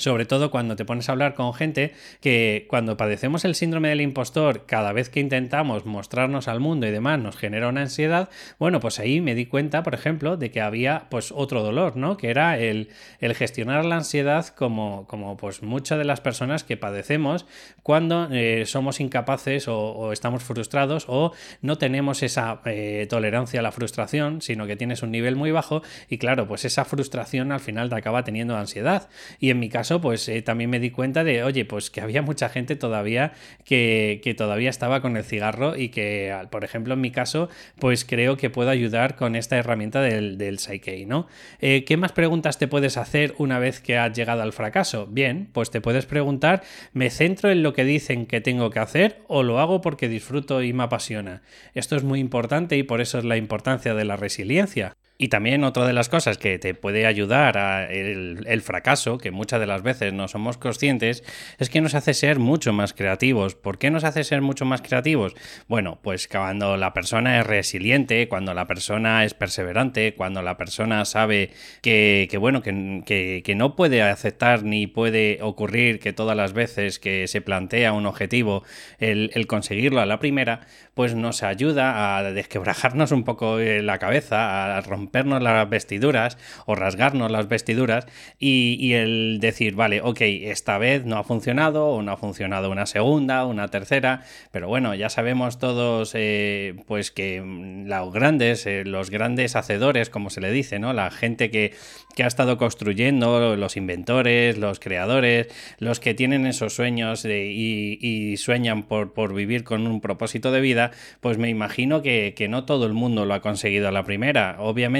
sobre 0.00 0.24
todo 0.24 0.50
cuando 0.50 0.76
te 0.76 0.84
pones 0.84 1.08
a 1.08 1.12
hablar 1.12 1.34
con 1.34 1.52
gente 1.54 1.92
que 2.20 2.66
cuando 2.68 2.96
padecemos 2.96 3.44
el 3.44 3.54
síndrome 3.54 3.88
del 3.88 4.00
impostor, 4.00 4.66
cada 4.66 4.92
vez 4.92 5.10
que 5.10 5.20
intentamos 5.20 5.86
mostrarnos 5.86 6.48
al 6.48 6.60
mundo 6.60 6.86
y 6.86 6.90
demás 6.90 7.18
nos 7.18 7.36
genera 7.36 7.68
una 7.68 7.82
ansiedad, 7.82 8.30
bueno, 8.58 8.80
pues 8.80 8.98
ahí 8.98 9.20
me 9.20 9.34
di 9.34 9.46
cuenta, 9.46 9.82
por 9.82 9.94
ejemplo, 9.94 10.36
de 10.36 10.50
que 10.50 10.60
había 10.60 11.06
pues 11.10 11.32
otro 11.32 11.62
dolor, 11.62 11.96
¿no? 11.96 12.16
Que 12.16 12.30
era 12.30 12.58
el, 12.58 12.88
el 13.20 13.34
gestionar 13.34 13.84
la 13.84 13.96
ansiedad 13.96 14.46
como, 14.48 15.06
como 15.06 15.36
pues 15.36 15.62
muchas 15.62 15.98
de 15.98 16.04
las 16.04 16.20
personas 16.20 16.64
que 16.64 16.76
padecemos 16.76 17.46
cuando 17.82 18.28
eh, 18.30 18.64
somos 18.66 19.00
incapaces 19.00 19.68
o, 19.68 20.12
estamos 20.12 20.42
frustrados 20.42 21.04
o 21.08 21.32
no 21.60 21.78
tenemos 21.78 22.22
esa 22.22 22.60
eh, 22.64 23.06
tolerancia 23.08 23.60
a 23.60 23.62
la 23.62 23.72
frustración, 23.72 24.42
sino 24.42 24.66
que 24.66 24.76
tienes 24.76 25.02
un 25.02 25.10
nivel 25.10 25.36
muy 25.36 25.50
bajo 25.50 25.82
y 26.08 26.18
claro, 26.18 26.46
pues 26.46 26.64
esa 26.64 26.84
frustración 26.84 27.52
al 27.52 27.60
final 27.60 27.88
te 27.88 27.96
acaba 27.96 28.24
teniendo 28.24 28.56
ansiedad. 28.56 29.08
Y 29.38 29.50
en 29.50 29.58
mi 29.58 29.68
caso, 29.68 29.89
pues 29.98 30.28
eh, 30.28 30.42
también 30.42 30.68
me 30.68 30.78
di 30.78 30.90
cuenta 30.90 31.24
de, 31.24 31.42
oye, 31.42 31.64
pues 31.64 31.90
que 31.90 32.02
había 32.02 32.22
mucha 32.22 32.50
gente 32.50 32.76
todavía 32.76 33.32
que, 33.64 34.34
todavía 34.36 34.70
estaba 34.70 35.00
con 35.00 35.16
el 35.16 35.24
cigarro 35.24 35.76
y 35.76 35.88
que, 35.88 36.36
por 36.50 36.64
ejemplo, 36.64 36.94
en 36.94 37.00
mi 37.00 37.10
caso, 37.10 37.48
pues 37.78 38.04
creo 38.04 38.36
que 38.36 38.50
puedo 38.50 38.70
ayudar 38.70 39.16
con 39.16 39.34
esta 39.34 39.56
herramienta 39.56 40.02
del, 40.02 40.38
del 40.38 40.58
Psyche, 40.58 41.06
¿no? 41.06 41.26
Eh, 41.60 41.84
¿Qué 41.84 41.96
más 41.96 42.12
preguntas 42.12 42.58
te 42.58 42.68
puedes 42.68 42.96
hacer 42.98 43.34
una 43.38 43.58
vez 43.58 43.80
que 43.80 43.96
has 43.96 44.16
llegado 44.16 44.42
al 44.42 44.52
fracaso? 44.52 45.06
Bien, 45.06 45.48
pues 45.52 45.70
te 45.70 45.80
puedes 45.80 46.04
preguntar, 46.04 46.62
¿me 46.92 47.08
centro 47.10 47.50
en 47.50 47.62
lo 47.62 47.72
que 47.72 47.84
dicen 47.84 48.26
que 48.26 48.40
tengo 48.40 48.70
que 48.70 48.80
hacer 48.80 49.22
o 49.26 49.42
lo 49.42 49.58
hago 49.58 49.80
porque 49.80 50.08
disfruto 50.08 50.62
y 50.62 50.72
me 50.72 50.84
apasiona? 50.84 51.42
Esto 51.74 51.96
es 51.96 52.04
muy 52.04 52.20
importante 52.20 52.76
y 52.76 52.82
por 52.82 53.00
eso 53.00 53.18
es 53.18 53.24
la 53.24 53.38
importancia 53.38 53.94
de 53.94 54.04
la 54.04 54.16
resiliencia. 54.16 54.94
Y 55.22 55.28
también 55.28 55.64
otra 55.64 55.86
de 55.86 55.92
las 55.92 56.08
cosas 56.08 56.38
que 56.38 56.58
te 56.58 56.72
puede 56.72 57.04
ayudar 57.04 57.58
a 57.58 57.92
el, 57.92 58.62
fracaso, 58.62 59.18
que 59.18 59.30
muchas 59.30 59.60
de 59.60 59.66
las 59.66 59.82
veces 59.82 60.14
no 60.14 60.28
somos 60.28 60.56
conscientes, 60.56 61.22
es 61.58 61.68
que 61.68 61.82
nos 61.82 61.94
hace 61.94 62.14
ser 62.14 62.38
mucho 62.38 62.72
más 62.72 62.94
creativos. 62.94 63.54
¿Por 63.54 63.76
qué 63.76 63.90
nos 63.90 64.04
hace 64.04 64.24
ser 64.24 64.40
mucho 64.40 64.64
más 64.64 64.80
creativos? 64.80 65.34
Bueno, 65.68 65.98
pues 66.02 66.26
cuando 66.26 66.78
la 66.78 66.94
persona 66.94 67.38
es 67.38 67.46
resiliente, 67.46 68.28
cuando 68.28 68.54
la 68.54 68.66
persona 68.66 69.26
es 69.26 69.34
perseverante, 69.34 70.14
cuando 70.14 70.40
la 70.40 70.56
persona 70.56 71.04
sabe 71.04 71.50
que, 71.82 72.26
bueno, 72.40 72.62
que, 72.62 73.42
que, 73.44 73.54
no 73.54 73.76
puede 73.76 74.00
aceptar 74.00 74.62
ni 74.62 74.86
puede 74.86 75.40
ocurrir 75.42 76.00
que 76.00 76.14
todas 76.14 76.34
las 76.34 76.54
veces 76.54 76.98
que 76.98 77.28
se 77.28 77.42
plantea 77.42 77.92
un 77.92 78.06
objetivo 78.06 78.64
el, 78.98 79.30
el 79.34 79.46
conseguirlo 79.46 80.00
a 80.00 80.06
la 80.06 80.18
primera, 80.18 80.66
pues 80.94 81.14
nos 81.14 81.42
ayuda 81.42 82.16
a 82.16 82.22
desquebrajarnos 82.32 83.12
un 83.12 83.24
poco 83.24 83.58
la 83.58 83.98
cabeza, 83.98 84.78
a 84.78 84.80
rompernos 85.10 85.42
las 85.42 85.68
vestiduras 85.68 86.38
o 86.66 86.76
rasgarnos 86.76 87.30
las 87.32 87.48
vestiduras 87.48 88.06
y, 88.38 88.92
el 88.92 89.38
decir, 89.40 89.74
vale, 89.74 90.00
ok, 90.02 90.20
esta 90.20 90.78
vez 90.78 91.04
no 91.04 91.18
ha 91.18 91.24
funcionado 91.24 91.88
o 91.88 92.02
no 92.02 92.12
ha 92.12 92.16
funcionado 92.16 92.70
una 92.70 92.86
segunda, 92.86 93.44
una 93.44 93.68
tercera, 93.68 94.22
pero 94.52 94.68
bueno, 94.68 94.94
ya 94.94 95.08
sabemos 95.08 95.58
todos 95.58 96.12
eh, 96.14 96.76
pues 96.86 97.10
que 97.10 97.42
los 97.86 98.12
grandes, 98.12 98.66
eh, 98.66 98.84
los 98.84 99.10
grandes 99.10 99.56
hacedores, 99.56 100.10
como 100.10 100.30
se 100.30 100.40
le 100.40 100.52
dice, 100.52 100.78
¿no? 100.78 100.92
La 100.92 101.10
gente 101.10 101.50
que, 101.50 101.74
que 102.14 102.22
ha 102.22 102.26
estado 102.28 102.56
construyendo, 102.56 103.56
los 103.56 103.76
inventores, 103.76 104.58
los 104.58 104.78
creadores, 104.78 105.48
los 105.78 105.98
que 105.98 106.14
tienen 106.14 106.46
esos 106.46 106.74
sueños 106.74 107.24
y, 107.24 107.98
y, 108.00 108.36
sueñan 108.36 108.84
por, 108.84 109.12
por 109.12 109.34
vivir 109.34 109.64
con 109.64 109.86
un 109.86 110.00
propósito 110.00 110.52
de 110.52 110.60
vida, 110.60 110.92
pues 111.20 111.36
me 111.38 111.48
imagino 111.48 112.02
que, 112.02 112.34
no 112.50 112.64
todo 112.64 112.86
el 112.86 112.94
mundo 112.94 113.26
lo 113.26 113.34
ha 113.34 113.40
conseguido 113.40 113.88
a 113.88 113.92
la 113.92 114.04
primera. 114.04 114.56
Obviamente, 114.58 114.99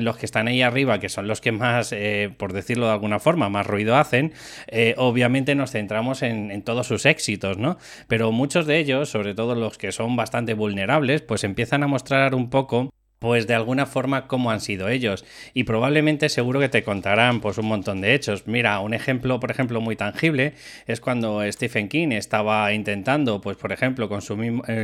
los 0.00 0.16
que 0.16 0.26
están 0.26 0.48
ahí 0.48 0.62
arriba, 0.62 0.98
que 0.98 1.08
son 1.08 1.26
los 1.26 1.40
que 1.40 1.52
más, 1.52 1.92
eh, 1.92 2.32
por 2.36 2.52
decirlo 2.52 2.86
de 2.86 2.92
alguna 2.92 3.18
forma, 3.18 3.48
más 3.48 3.66
ruido 3.66 3.96
hacen, 3.96 4.32
eh, 4.68 4.94
obviamente 4.98 5.54
nos 5.54 5.70
centramos 5.70 6.22
en, 6.22 6.50
en, 6.50 6.62
todos 6.62 6.86
sus 6.86 7.06
éxitos, 7.06 7.58
¿no? 7.58 7.78
Pero 8.08 8.32
muchos 8.32 8.66
de 8.66 8.78
ellos, 8.78 9.08
sobre 9.08 9.34
todo 9.34 9.54
los 9.54 9.78
que 9.78 9.92
son 9.92 10.16
bastante 10.16 10.54
vulnerables, 10.54 11.22
pues 11.22 11.44
empiezan 11.44 11.82
a 11.82 11.86
mostrar 11.86 12.34
un 12.34 12.50
poco 12.50 12.90
pues 13.18 13.46
de 13.46 13.54
alguna 13.54 13.86
forma 13.86 14.26
cómo 14.26 14.50
han 14.50 14.60
sido 14.60 14.88
ellos 14.88 15.24
y 15.54 15.64
probablemente 15.64 16.28
seguro 16.28 16.60
que 16.60 16.68
te 16.68 16.82
contarán 16.82 17.40
pues 17.40 17.58
un 17.58 17.66
montón 17.66 18.00
de 18.00 18.14
hechos. 18.14 18.46
Mira, 18.46 18.80
un 18.80 18.94
ejemplo, 18.94 19.40
por 19.40 19.50
ejemplo, 19.50 19.80
muy 19.80 19.96
tangible 19.96 20.52
es 20.86 21.00
cuando 21.00 21.40
Stephen 21.50 21.88
King 21.88 22.08
estaba 22.12 22.72
intentando, 22.72 23.40
pues 23.40 23.56
por 23.56 23.72
ejemplo, 23.72 24.08
con 24.08 24.22
su, 24.22 24.36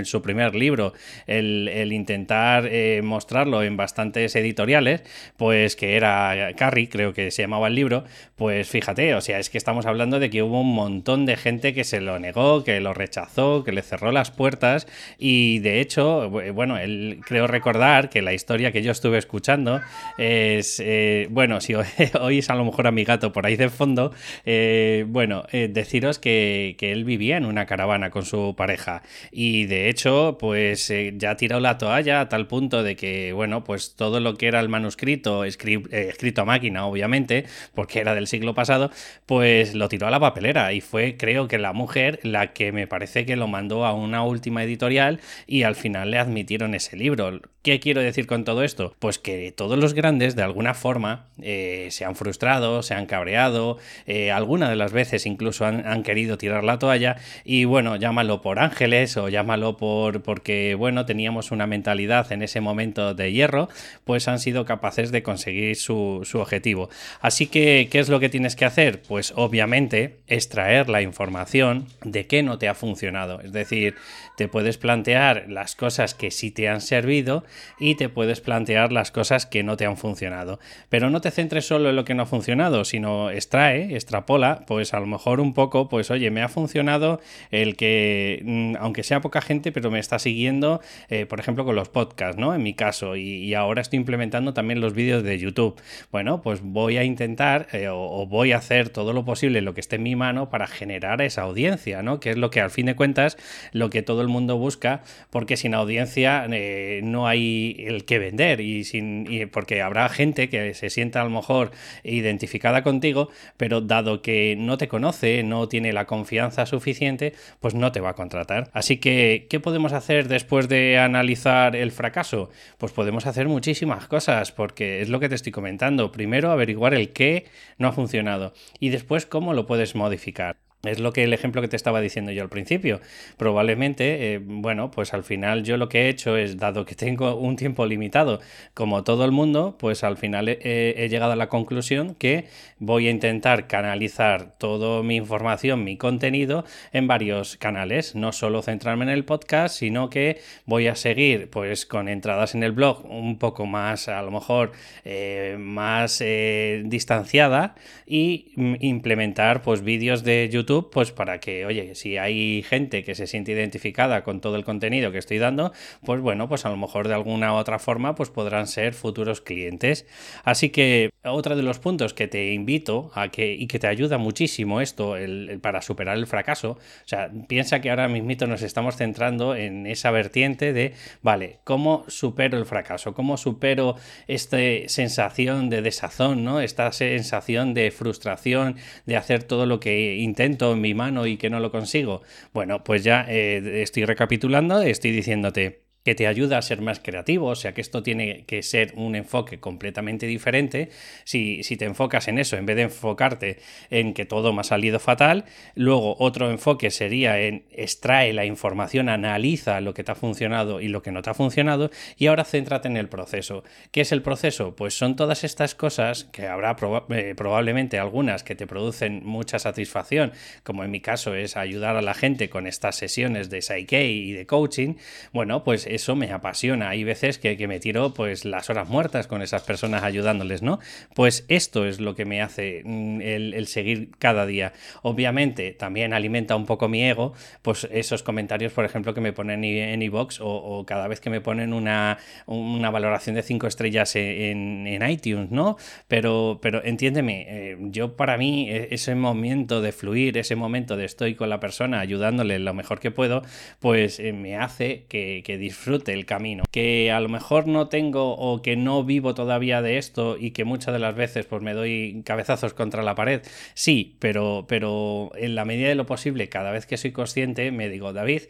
su 0.05 0.23
primer 0.23 0.55
libro, 0.55 0.95
el, 1.27 1.93
intentar 1.93 2.67
eh, 2.71 3.01
mostrarlo 3.03 3.63
en 3.63 3.77
bastantes 3.77 4.35
editoriales, 4.35 5.03
pues 5.37 5.77
que 5.77 5.97
era 5.97 6.53
Carrie, 6.57 6.89
creo 6.89 7.13
que 7.13 7.31
se 7.31 7.43
llamaba 7.43 7.69
el 7.69 7.75
libro, 7.75 8.05
pues 8.37 8.69
fíjate, 8.69 9.15
o 9.15 9.21
sea, 9.21 9.39
es 9.39 9.51
que 9.51 9.59
estamos 9.59 9.85
hablando 9.85 10.19
de 10.19 10.31
que 10.31 10.43
hubo 10.43 10.61
un 10.63 10.75
montón 10.75 11.27
de 11.27 11.37
gente 11.37 11.75
que 11.75 11.85
se 11.85 12.01
lo 12.01 12.19
negó, 12.19 12.65
que 12.65 12.81
lo 12.81 12.95
rechazó, 12.95 13.63
que 13.63 13.73
le 13.73 13.83
cerró 13.83 14.11
las 14.11 14.31
puertas 14.31 14.87
y 15.19 15.59
de 15.59 15.81
hecho, 15.81 16.31
bueno, 16.31 16.79
él 16.79 17.21
creo 17.27 17.47
recordar 17.47 18.09
que 18.09 18.22
la 18.23 18.33
historia 18.33 18.73
que 18.73 18.83
yo 18.83 18.93
estuve 18.93 19.19
escuchando 19.19 19.81
es, 20.19 20.81
eh, 20.81 21.29
bueno, 21.31 21.61
si 21.61 21.75
oís 22.21 22.51
a 22.51 22.55
lo 22.55 22.65
mejor 22.65 22.87
a 22.87 22.91
mi 22.91 23.05
gato 23.05 23.33
por 23.33 23.47
ahí 23.47 23.57
de 23.57 23.69
fondo, 23.69 24.13
eh, 24.45 25.05
bueno, 25.09 25.45
eh, 25.53 25.69
deciros 25.71 26.19
que, 26.19 26.77
él 26.83 27.05
vivía 27.05 27.37
en 27.37 27.45
una 27.45 27.65
caravana 27.65 28.11
con 28.11 28.25
su 28.25 28.55
pareja 28.57 29.03
y 29.31 29.67
de 29.67 29.89
hecho, 29.89 30.37
pues 30.39 30.93
ya 31.15 31.31
ha 31.31 31.37
tirado 31.37 31.61
la 31.61 31.79
toalla 31.79 32.21
a 32.21 32.29
tal 32.29 32.49
punto 32.49 32.83
de 32.83 32.97
que, 32.97 33.33
bueno, 33.33 33.63
pues 33.63 33.95
todo 33.95 34.19
lo 34.19 34.37
que 34.37 34.49
era 34.49 34.59
el 34.59 34.69
manuscrito, 34.69 35.45
escrito 35.45 36.43
a 36.43 36.45
máquina, 36.45 36.87
obviamente, 36.87 37.45
porque 37.75 38.01
era 38.01 38.15
del 38.15 38.27
siglo 38.27 38.55
pasado, 38.55 38.91
pues 39.27 39.75
lo 39.75 39.89
tiró 39.89 40.09
a 40.09 40.11
la 40.11 40.19
papelera 40.19 40.73
y 40.73 40.81
fue, 40.81 41.17
creo 41.17 41.47
que 41.47 41.59
la 41.59 41.73
mujer 41.73 42.19
la 42.23 42.53
que 42.53 42.73
me 42.73 42.87
parece 42.87 43.25
que 43.25 43.37
lo 43.37 43.47
mandó 43.49 43.87
a 43.87 43.95
una 43.95 44.25
última 44.25 44.65
editorial 44.65 45.21
y 45.47 45.63
al 45.63 45.77
final 45.77 46.11
le 46.11 46.19
admitieron 46.19 46.75
ese 46.75 46.97
libro. 46.97 47.41
¿Qué 47.63 47.79
quiero 47.79 48.01
decir? 48.01 48.12
Decir 48.13 48.27
con 48.27 48.45
todo 48.45 48.63
esto? 48.63 48.95
Pues 48.99 49.19
que 49.19 49.53
todos 49.53 49.79
los 49.79 49.95
grandes, 49.95 50.37
de 50.37 50.43
alguna 50.43 50.75
forma, 50.75 51.27
eh, 51.41 51.89
se 51.91 52.05
han 52.05 52.17
frustrado, 52.17 52.83
se 52.83 52.95
han 52.95 53.07
cabreado, 53.07 53.79
eh, 54.07 54.31
algunas 54.31 54.71
de 54.71 54.77
las 54.77 54.93
veces 54.93 55.27
incluso 55.27 55.67
han, 55.67 56.03
querido 56.03 56.37
tirar 56.39 56.65
la 56.65 56.79
toalla, 56.79 57.17
y 57.45 57.65
bueno, 57.65 57.97
llámalo 57.97 58.43
por 58.43 58.59
ángeles 58.59 59.17
o 59.17 59.29
llámalo 59.29 59.77
por 59.77 60.23
porque, 60.23 60.75
bueno, 60.75 61.07
teníamos 61.07 61.51
una 61.51 61.67
mentalidad 61.67 62.31
en 62.33 62.43
ese 62.43 62.61
momento 62.61 63.15
de 63.15 63.33
hierro, 63.33 63.69
pues 64.05 64.29
han 64.29 64.39
sido 64.39 64.65
capaces 64.65 65.13
de 65.13 65.23
conseguir 65.23 65.77
su, 65.77 66.21
su 66.25 66.39
objetivo. 66.39 66.91
Así 67.21 67.47
que, 67.47 67.89
¿qué 67.91 67.99
es 67.99 68.09
lo 68.09 68.21
que 68.21 68.29
tienes 68.29 68.57
que 68.57 68.65
hacer? 68.65 69.03
Pues 69.03 69.33
obviamente 69.37 70.19
extraer 70.27 70.89
la 70.89 71.03
información 71.03 71.87
de 72.05 72.27
qué 72.27 72.43
no 72.43 72.59
te 72.59 72.69
ha 72.69 72.75
funcionado. 72.75 73.41
Es 73.41 73.53
decir, 73.53 73.95
te 74.37 74.49
puedes 74.49 74.79
plantear 74.79 75.45
las 75.49 75.77
cosas 75.77 76.15
que 76.15 76.31
sí 76.31 76.51
te 76.51 76.69
han 76.69 76.81
servido 76.81 77.45
y 77.79 77.95
te 77.95 78.02
puedes 78.09 78.41
plantear 78.41 78.93
las 78.93 79.11
cosas 79.11 79.47
que 79.47 79.63
no 79.63 79.77
te 79.77 79.87
han 79.87 79.97
funcionado. 79.97 80.59
Pero 80.89 81.11
no 81.11 81.21
te 81.21 81.31
centres 81.31 81.67
solo 81.67 81.91
en 81.91 81.97
lo 81.97 82.05
que 82.05 82.15
no 82.15 82.23
ha 82.23 82.27
funcionado, 82.27 82.85
sino 82.85 83.31
extrae, 83.31 83.95
extrapola, 83.95 84.65
pues 84.67 84.95
a 84.95 85.01
lo 85.01 85.07
mejor 85.07 85.41
un 85.41 85.55
poco, 85.55 85.89
pues 85.89 86.11
oye, 86.11 86.31
me 86.31 86.43
ha 86.43 86.49
funcionado 86.49 87.21
el 87.51 87.77
que, 87.77 88.43
mm, 88.45 88.77
aunque 88.79 89.03
sea 89.03 89.21
poca 89.21 89.41
gente, 89.41 89.73
pero 89.73 89.91
me 89.91 89.99
está 89.99 90.19
siguiendo, 90.19 90.81
eh, 91.09 91.27
por 91.27 91.41
ejemplo, 91.41 91.65
con 91.65 91.75
los 91.75 91.89
podcasts, 91.89 92.39
¿no? 92.39 92.55
En 92.55 92.63
mi 92.63 92.75
caso, 92.75 93.17
y, 93.17 93.53
ahora 93.55 93.83
estoy 93.83 93.99
implementando 93.99 94.55
también 94.55 94.81
los 94.81 94.95
vídeos 94.95 95.23
de 95.23 95.39
YouTube. 95.39 95.79
Bueno, 96.11 96.41
pues 96.41 96.61
voy 96.63 96.97
a 96.97 97.05
intentar 97.05 97.69
eh, 97.73 97.89
o, 97.91 98.27
voy 98.27 98.53
a 98.53 98.59
hacer 98.59 98.89
todo 98.89 99.13
lo 99.13 99.25
posible, 99.25 99.61
lo 99.61 99.75
que 99.75 99.81
esté 99.81 99.97
en 99.97 100.05
mi 100.05 100.17
mano, 100.17 100.49
para 100.49 100.67
generar 100.67 101.21
esa 101.21 101.43
audiencia, 101.43 102.03
¿no? 102.03 102.19
Que 102.19 102.31
es 102.31 102.39
lo 102.39 102.51
que 102.51 102.61
al 102.61 102.71
fin 102.71 102.87
de 102.87 102.97
cuentas, 102.97 103.37
lo 103.73 103.91
que 103.91 104.03
todo 104.03 104.23
el 104.23 104.29
mundo 104.29 104.57
busca, 104.57 105.03
porque 105.31 105.57
sin 105.57 105.75
audiencia 105.75 106.47
eh, 106.51 107.01
no 107.05 107.27
hay 107.27 107.77
el 107.93 108.05
que 108.05 108.19
vender 108.19 108.61
y 108.61 108.85
sin 108.85 109.27
porque 109.51 109.83
habrá 109.83 110.09
gente 110.09 110.49
que 110.49 110.75
se 110.75 110.91
sienta 110.91 111.21
a 111.21 111.25
lo 111.25 111.31
mejor 111.31 111.71
identificada 112.05 112.83
contigo, 112.83 113.29
pero 113.57 113.81
dado 113.81 114.23
que 114.23 114.57
no 114.59 114.79
te 114.79 114.89
conoce, 114.89 115.43
no 115.43 115.69
tiene 115.69 115.93
la 115.93 116.07
confianza 116.07 116.67
suficiente, 116.67 117.35
pues 117.61 117.75
no 117.75 117.93
te 117.93 118.01
va 118.01 118.11
a 118.11 118.15
contratar. 118.15 118.71
Así 118.73 118.99
que, 118.99 119.47
¿qué 119.49 119.61
podemos 119.61 119.93
hacer 119.93 120.29
después 120.29 120.69
de 120.69 120.99
analizar 120.99 121.77
el 121.77 121.93
fracaso? 121.93 122.51
Pues 122.79 122.93
podemos 122.93 123.27
hacer 123.27 123.49
muchísimas 123.49 124.07
cosas, 124.07 124.53
porque 124.53 125.01
es 125.01 125.09
lo 125.09 125.21
que 125.21 125.29
te 125.29 125.35
estoy 125.35 125.53
comentando. 125.53 126.13
Primero, 126.13 126.51
averiguar 126.51 126.95
el 126.95 127.13
qué 127.13 127.47
no 127.79 127.89
ha 127.89 127.93
funcionado 127.93 128.55
y 128.79 128.91
después 128.91 129.27
cómo 129.27 129.55
lo 129.55 129.67
puedes 129.67 129.95
modificar. 129.95 130.62
Es 130.85 130.99
lo 130.99 131.13
que 131.13 131.23
el 131.23 131.33
ejemplo 131.33 131.63
que 131.63 131.69
te 131.69 131.77
estaba 131.77 132.01
diciendo 132.01 132.33
yo 132.33 132.43
al 132.43 132.49
principio. 132.49 133.01
Probablemente, 133.37 134.35
eh, 134.35 134.41
bueno, 134.43 134.91
pues 134.91 135.15
al 135.15 135.23
final 135.23 135.63
yo 135.63 135.77
lo 135.77 135.89
que 135.89 136.03
he 136.03 136.09
hecho 136.09 136.37
es, 136.37 136.57
dado 136.57 136.85
que 136.85 136.97
tengo 136.97 137.37
un 137.37 137.55
tiempo 137.55 137.87
limitado, 137.87 138.41
como 138.75 139.05
todo 139.05 139.25
el 139.25 139.31
mundo, 139.31 139.77
pues 139.79 140.03
al 140.03 140.17
final 140.17 140.49
he, 140.49 141.07
llegado 141.09 141.31
a 141.31 141.37
la 141.37 141.49
conclusión 141.49 142.17
que 142.17 142.49
voy 142.81 143.07
a 143.07 143.13
intentar 143.13 143.69
canalizar 143.69 144.59
toda 144.59 145.05
mi 145.05 145.15
información, 145.15 145.85
mi 145.85 145.97
contenido 145.97 146.65
en 146.93 147.07
varios 147.07 147.57
canales. 147.59 148.17
No 148.17 148.33
solo 148.33 148.61
centrarme 148.61 149.05
en 149.05 149.11
el 149.11 149.25
podcast, 149.25 149.79
sino 149.79 150.11
que 150.11 150.41
voy 150.67 150.89
a 150.89 150.97
seguir 150.97 151.49
pues 151.49 151.87
con 151.87 152.09
entradas 152.09 152.57
en 152.57 152.65
el 152.65 152.73
blog 152.73 153.09
un 153.09 153.39
poco 153.39 153.67
más, 153.67 154.09
a 154.09 154.21
lo 154.21 154.33
mejor, 154.33 154.73
eh, 155.05 155.55
más 155.61 156.21
eh, 156.21 156.83
distanciada 156.87 157.77
y 158.05 158.53
mm, 158.57 158.75
implementar 158.81 159.63
pues 159.63 159.83
vídeos 159.83 160.25
de 160.25 160.49
YouTube 160.51 160.72
pues 160.81 161.13
para 161.13 161.39
que, 161.41 161.67
oye, 161.67 161.95
si 161.95 162.17
hay 162.17 162.63
gente 162.63 163.05
que 163.05 163.15
se 163.15 163.27
siente 163.27 163.53
identificada 163.53 164.25
con 164.25 164.41
todo 164.41 164.57
el 164.57 164.65
contenido 164.65 165.13
que 165.13 165.19
estoy 165.19 165.39
dando, 165.39 165.73
pues 166.05 166.21
bueno, 166.21 166.49
pues 166.49 166.65
a 166.67 166.71
lo 166.71 166.77
mejor 166.77 167.09
de 167.09 167.15
alguna 167.15 167.53
u 167.53 167.57
otra 167.57 167.79
forma, 167.79 168.15
pues 168.15 168.31
podrán 168.31 168.67
ser 168.67 168.95
futuros 168.95 169.41
clientes. 169.41 170.07
Así 170.45 170.71
que 170.71 171.12
otro 171.25 171.55
de 171.55 171.63
los 171.63 171.79
puntos 171.79 172.15
que 172.15 172.27
te 172.27 172.53
invito 172.53 173.11
a 173.15 173.29
que, 173.29 173.53
y 173.53 173.67
que 173.69 173.79
te 173.79 173.87
ayuda 173.87 174.19
muchísimo 174.19 174.81
esto 174.81 175.15
para 175.61 175.83
superar 175.83 176.17
el 176.17 176.27
fracaso, 176.27 176.73
o 176.73 177.07
sea, 177.09 177.31
piensa 177.49 177.81
que 177.81 177.91
ahora 177.91 178.09
mismo 178.09 178.33
nos 178.47 178.63
estamos 178.63 178.97
centrando 178.97 179.55
en 179.55 179.87
esa 179.87 180.11
vertiente 180.11 180.73
de, 180.73 180.95
vale, 181.23 181.59
¿cómo 181.65 182.05
supero 182.09 182.59
el 182.59 182.67
fracaso? 182.67 183.15
¿Cómo 183.15 183.37
supero 183.37 183.97
esta 184.27 184.57
sensación 184.87 185.71
de 185.71 185.83
desazón, 185.83 186.45
¿no? 186.45 186.61
Esta 186.61 186.91
sensación 186.93 187.75
de 187.75 187.91
frustración, 187.91 188.77
de 189.07 189.17
hacer 189.17 189.45
todo 189.45 189.67
lo 189.67 189.81
que 189.81 190.17
intento 190.17 190.73
en 190.73 190.81
mi 190.81 190.95
mano 190.95 191.27
y 191.27 191.37
que 191.37 191.51
no 191.51 191.61
lo 191.61 191.71
consigo. 191.71 192.23
Bueno, 192.53 192.83
pues 192.85 193.05
ya 193.05 193.27
eh, 193.29 193.83
estoy 193.83 194.05
recapitulando, 194.05 194.83
estoy 194.83 195.11
diciéndote 195.13 195.92
que 196.05 196.15
te 196.15 196.27
ayuda 196.27 196.59
a 196.59 196.63
ser 196.63 196.81
más 196.81 197.01
creativo, 197.01 197.47
o 197.49 197.55
sea 197.55 197.75
que 197.75 197.81
esto 197.81 198.03
tiene 198.03 198.45
que 198.45 198.63
ser 198.63 198.93
un 198.97 199.15
enfoque 199.15 199.61
completamente 199.61 200.27
diferente. 200.27 200.91
Si, 201.25 201.63
si, 201.63 201.77
te 201.77 201.85
enfocas 201.85 202.29
en 202.29 202.39
eso, 202.39 202.57
en 202.57 202.67
vez 202.67 202.77
de 202.77 202.83
enfocarte 202.83 203.59
en 203.91 204.15
que 204.15 204.25
todo 204.25 204.53
me 204.53 204.61
ha 204.61 204.65
salido 204.65 204.99
fatal, 204.99 205.45
luego 205.75 206.17
otro 206.19 206.51
enfoque 206.51 206.91
sería 206.91 207.41
en 207.41 207.65
extrae 207.71 208.33
la 208.33 208.45
información, 208.45 209.09
analiza 209.09 209.81
lo 209.81 209.95
que 209.95 210.05
te 210.05 210.13
ha 210.13 210.15
funcionado 210.15 210.81
y 210.81 210.89
lo 210.89 211.03
que 211.03 211.13
no 211.13 211.23
te 211.23 211.31
ha 211.31 211.35
funcionado, 211.35 211.91
y 212.17 212.27
ahora 212.27 212.45
céntrate 212.45 212.89
en 212.89 212.97
el 212.97 213.09
proceso. 213.09 213.65
¿Qué 213.91 214.03
es 214.03 214.13
el 214.13 214.23
proceso? 214.23 214.75
Pues 214.75 214.95
son 214.95 215.17
todas 215.17 215.45
estas 215.45 215.75
cosas 215.75 216.25
que 216.25 216.47
habrá 216.47 216.77
eh, 217.11 217.35
probablemente 217.37 217.99
algunas 217.99 218.43
que 218.43 218.55
te 218.55 218.67
producen 218.67 219.25
mucha 219.25 219.59
satisfacción, 219.59 220.33
como 220.63 220.85
en 220.85 220.91
mi 220.91 221.01
caso 221.01 221.35
es 221.35 221.57
ayudar 221.57 221.97
a 221.97 222.03
la 222.03 222.15
gente 222.15 222.51
con 222.51 222.67
estas 222.67 222.97
sesiones 222.97 223.51
de 223.51 223.63
Psyche 223.63 224.07
y 224.07 224.33
de 224.33 224.47
coaching. 224.47 224.95
Bueno, 225.33 225.65
pues 225.65 225.87
eso 225.95 226.17
me 226.17 226.33
apasiona. 226.33 226.89
Hay 226.89 227.05
veces 227.05 227.39
que, 227.39 227.63
me 227.69 227.79
tiro 227.79 228.13
pues 228.15 228.45
las 228.45 228.71
horas 228.71 228.89
muertas 228.89 229.27
con 229.27 229.43
esas 229.43 229.63
personas 229.63 230.03
ayudándoles, 230.03 230.63
¿no? 230.63 230.81
Pues 231.15 231.45
esto 231.49 231.87
es 231.87 232.01
lo 232.01 232.15
que 232.15 232.25
me 232.25 232.43
hace 232.43 232.83
mm, 232.85 233.21
el, 233.21 233.67
seguir 233.67 234.11
cada 234.19 234.47
día. 234.47 234.73
Obviamente 235.03 235.73
también 235.73 236.13
alimenta 236.13 236.57
un 236.57 236.67
poco 236.67 236.89
mi 236.89 237.05
ego, 237.05 237.35
pues 237.63 237.87
esos 237.93 238.23
comentarios, 238.23 238.73
por 238.73 238.85
ejemplo, 238.85 239.15
que 239.15 239.21
me 239.21 239.33
ponen 239.33 239.65
en 239.65 240.03
iVoox 240.03 240.41
o, 240.41 240.49
o, 240.49 240.87
cada 240.87 241.09
vez 241.09 241.21
que 241.21 241.31
me 241.31 241.41
ponen 241.41 241.73
una, 241.73 242.19
una 242.47 242.91
valoración 242.91 243.37
de 243.37 243.43
cinco 243.43 243.67
estrellas 243.67 244.17
en, 244.17 244.87
en, 244.87 245.09
iTunes, 245.09 245.51
¿no? 245.51 245.77
Pero, 246.09 246.59
pero 246.63 246.85
entiéndeme, 246.85 247.47
eh, 247.49 247.77
yo 247.81 248.17
para 248.17 248.37
mí 248.37 248.69
e, 248.71 248.89
ese 248.93 249.15
momento 249.15 249.81
de 249.81 249.93
fluir, 249.93 250.39
ese 250.39 250.57
momento 250.57 250.97
de 250.97 251.05
estoy 251.05 251.35
con 251.35 251.49
la 251.49 251.61
persona 251.61 252.01
ayudándole 252.01 252.59
lo 252.59 252.75
mejor 252.75 252.99
que 252.99 253.11
puedo, 253.11 253.43
pues 253.79 254.19
eh, 254.19 254.33
me 254.33 254.57
hace 254.57 255.05
que, 255.09 255.43
que 255.45 255.59
disfrute 255.59 255.82
disfrute 255.83 256.13
el 256.13 256.27
camino. 256.27 256.63
Que 256.71 257.11
a 257.11 257.21
lo 257.21 257.29
mejor 257.29 257.67
no 257.67 257.89
tengo 257.89 258.37
o 258.37 258.63
que 258.63 258.77
no 258.77 259.03
vivo 259.03 259.35
todavía 259.35 259.83
de 259.83 259.99
esto 259.99 260.37
y 260.39 260.53
que 260.53 260.65
muchas 260.65 260.95
de 260.95 261.01
las 261.01 261.17
veces 261.17 261.47
pues 261.47 261.61
me 261.61 261.75
doy 261.75 262.23
cabezazos 262.25 262.73
contra 262.73 263.03
la 263.03 263.17
pared. 263.17 263.43
Sí, 263.75 264.17
pero, 264.21 264.67
pero 264.69 265.33
en 265.35 265.57
la 265.57 265.65
medida 265.65 265.89
de 265.89 265.97
lo 265.97 266.07
posible, 266.07 266.49
cada 266.49 266.71
vez 266.71 266.87
que 266.87 266.97
soy 266.97 267.11
consciente, 267.11 267.73
me 267.73 267.89
digo, 267.89 268.13
David, 268.13 268.43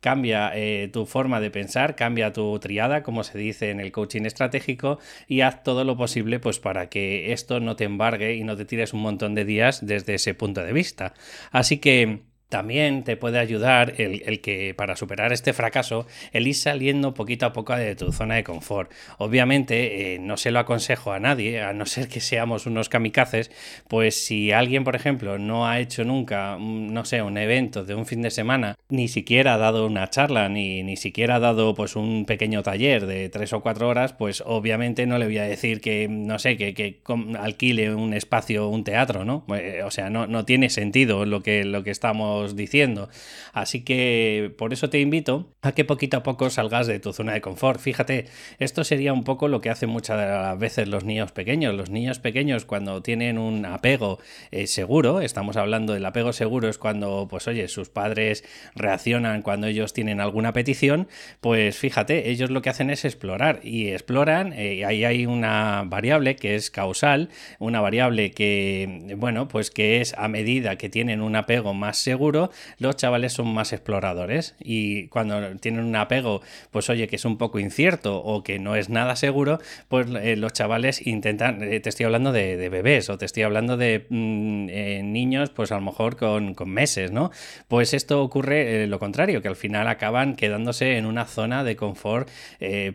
cambia 0.00 0.50
eh, 0.54 0.88
tu 0.92 1.06
forma 1.06 1.40
de 1.40 1.52
pensar, 1.52 1.94
cambia 1.94 2.32
tu 2.32 2.58
triada, 2.58 3.04
como 3.04 3.22
se 3.22 3.38
dice 3.38 3.70
en 3.70 3.78
el 3.78 3.92
coaching 3.92 4.22
estratégico, 4.22 4.98
y 5.28 5.42
haz 5.42 5.62
todo 5.62 5.84
lo 5.84 5.96
posible 5.96 6.40
pues 6.40 6.58
para 6.58 6.88
que 6.88 7.32
esto 7.32 7.60
no 7.60 7.76
te 7.76 7.84
embargue 7.84 8.34
y 8.34 8.42
no 8.42 8.56
te 8.56 8.64
tires 8.64 8.94
un 8.94 9.02
montón 9.02 9.36
de 9.36 9.44
días 9.44 9.86
desde 9.86 10.14
ese 10.14 10.34
punto 10.34 10.64
de 10.64 10.72
vista. 10.72 11.14
Así 11.52 11.78
que 11.78 12.29
también 12.50 13.04
te 13.04 13.16
puede 13.16 13.38
ayudar 13.38 13.94
el, 13.96 14.40
que 14.40 14.74
para 14.74 14.96
superar 14.96 15.32
este 15.32 15.52
fracaso, 15.52 16.06
el 16.32 16.46
ir 16.48 16.56
saliendo 16.56 17.14
poquito 17.14 17.46
a 17.46 17.52
poco 17.52 17.74
de 17.74 17.94
tu 17.94 18.12
zona 18.12 18.34
de 18.34 18.44
confort. 18.44 18.92
Obviamente, 19.18 20.14
eh, 20.14 20.18
no 20.18 20.36
se 20.36 20.50
lo 20.50 20.58
aconsejo 20.58 21.12
a 21.12 21.20
nadie, 21.20 21.62
a 21.62 21.72
no 21.72 21.86
ser 21.86 22.08
que 22.08 22.20
seamos 22.20 22.66
unos 22.66 22.88
kamikazes, 22.88 23.50
pues 23.88 24.24
si 24.24 24.50
alguien, 24.50 24.82
por 24.82 24.96
ejemplo, 24.96 25.38
no 25.38 25.66
ha 25.66 25.78
hecho 25.78 26.04
nunca, 26.04 26.58
no 26.58 27.04
sé, 27.04 27.22
un 27.22 27.38
evento 27.38 27.84
de 27.84 27.94
un 27.94 28.04
fin 28.04 28.20
de 28.20 28.30
semana, 28.30 28.74
ni 28.88 29.06
siquiera 29.06 29.54
ha 29.54 29.58
dado 29.58 29.86
una 29.86 30.10
charla, 30.10 30.48
ni, 30.48 30.82
ni 30.82 30.96
siquiera 30.96 31.36
ha 31.36 31.40
dado 31.40 31.74
pues 31.74 31.94
un 31.94 32.24
pequeño 32.26 32.64
taller 32.64 33.06
de 33.06 33.28
tres 33.28 33.52
o 33.52 33.60
cuatro 33.60 33.88
horas, 33.88 34.12
pues 34.12 34.42
obviamente 34.44 35.06
no 35.06 35.18
le 35.18 35.26
voy 35.26 35.38
a 35.38 35.44
decir 35.44 35.80
que, 35.80 36.08
no 36.08 36.40
sé, 36.40 36.56
que, 36.56 36.74
que 36.74 37.00
alquile 37.38 37.94
un 37.94 38.12
espacio, 38.12 38.68
un 38.68 38.82
teatro, 38.82 39.24
¿no? 39.24 39.44
Eh, 39.54 39.82
o 39.84 39.90
sea, 39.92 40.10
no, 40.10 40.26
no 40.26 40.44
tiene 40.44 40.68
sentido 40.68 41.24
lo 41.26 41.42
que, 41.42 41.64
lo 41.64 41.84
que 41.84 41.92
estamos 41.92 42.39
diciendo. 42.48 43.08
Así 43.52 43.82
que 43.82 44.52
por 44.58 44.72
eso 44.72 44.90
te 44.90 45.00
invito 45.00 45.52
a 45.62 45.72
que 45.72 45.84
poquito 45.84 46.18
a 46.18 46.22
poco 46.22 46.50
salgas 46.50 46.86
de 46.86 47.00
tu 47.00 47.12
zona 47.12 47.32
de 47.32 47.40
confort. 47.40 47.80
Fíjate, 47.80 48.26
esto 48.58 48.84
sería 48.84 49.12
un 49.12 49.24
poco 49.24 49.48
lo 49.48 49.60
que 49.60 49.70
hacen 49.70 49.90
muchas 49.90 50.58
veces 50.58 50.88
los 50.88 51.04
niños 51.04 51.32
pequeños. 51.32 51.74
Los 51.74 51.90
niños 51.90 52.18
pequeños 52.18 52.64
cuando 52.64 53.02
tienen 53.02 53.38
un 53.38 53.66
apego 53.66 54.18
eh, 54.50 54.66
seguro, 54.66 55.20
estamos 55.20 55.56
hablando 55.56 55.92
del 55.92 56.04
apego 56.04 56.32
seguro, 56.32 56.68
es 56.68 56.78
cuando, 56.78 57.26
pues 57.28 57.46
oye, 57.48 57.68
sus 57.68 57.88
padres 57.88 58.44
reaccionan 58.74 59.42
cuando 59.42 59.66
ellos 59.66 59.92
tienen 59.92 60.20
alguna 60.20 60.52
petición, 60.52 61.08
pues 61.40 61.76
fíjate, 61.76 62.30
ellos 62.30 62.50
lo 62.50 62.62
que 62.62 62.70
hacen 62.70 62.90
es 62.90 63.04
explorar 63.04 63.60
y 63.62 63.88
exploran, 63.88 64.52
eh, 64.52 64.84
ahí 64.84 65.04
hay 65.04 65.26
una 65.26 65.84
variable 65.86 66.36
que 66.36 66.54
es 66.54 66.70
causal, 66.70 67.28
una 67.58 67.80
variable 67.80 68.30
que, 68.30 69.14
bueno, 69.16 69.48
pues 69.48 69.70
que 69.70 70.00
es 70.00 70.14
a 70.16 70.28
medida 70.28 70.76
que 70.76 70.88
tienen 70.88 71.20
un 71.20 71.36
apego 71.36 71.74
más 71.74 71.98
seguro, 71.98 72.29
los 72.78 72.96
chavales 72.96 73.32
son 73.32 73.52
más 73.52 73.72
exploradores 73.72 74.54
y 74.60 75.08
cuando 75.08 75.56
tienen 75.56 75.84
un 75.84 75.96
apego, 75.96 76.42
pues 76.70 76.88
oye, 76.90 77.08
que 77.08 77.16
es 77.16 77.24
un 77.24 77.38
poco 77.38 77.58
incierto 77.58 78.18
o 78.18 78.42
que 78.42 78.58
no 78.58 78.76
es 78.76 78.88
nada 78.88 79.16
seguro, 79.16 79.58
pues 79.88 80.06
eh, 80.22 80.36
los 80.36 80.52
chavales 80.52 81.06
intentan, 81.06 81.62
eh, 81.62 81.80
te 81.80 81.88
estoy 81.88 82.06
hablando 82.06 82.32
de, 82.32 82.68
bebés 82.68 83.10
o 83.10 83.18
te 83.18 83.24
estoy 83.24 83.42
hablando 83.42 83.76
de 83.76 84.06
mm, 84.08 84.68
eh, 84.70 85.02
niños, 85.02 85.50
pues 85.50 85.72
a 85.72 85.76
lo 85.76 85.82
mejor 85.82 86.16
con, 86.16 86.54
meses, 86.66 87.10
¿no? 87.10 87.30
Pues 87.68 87.94
esto 87.94 88.22
ocurre 88.22 88.86
lo 88.86 88.98
contrario, 88.98 89.42
que 89.42 89.48
al 89.48 89.56
final 89.56 89.88
acaban 89.88 90.36
quedándose 90.36 90.98
en 90.98 91.06
una 91.06 91.24
zona 91.24 91.64
de 91.64 91.74
confort 91.74 92.28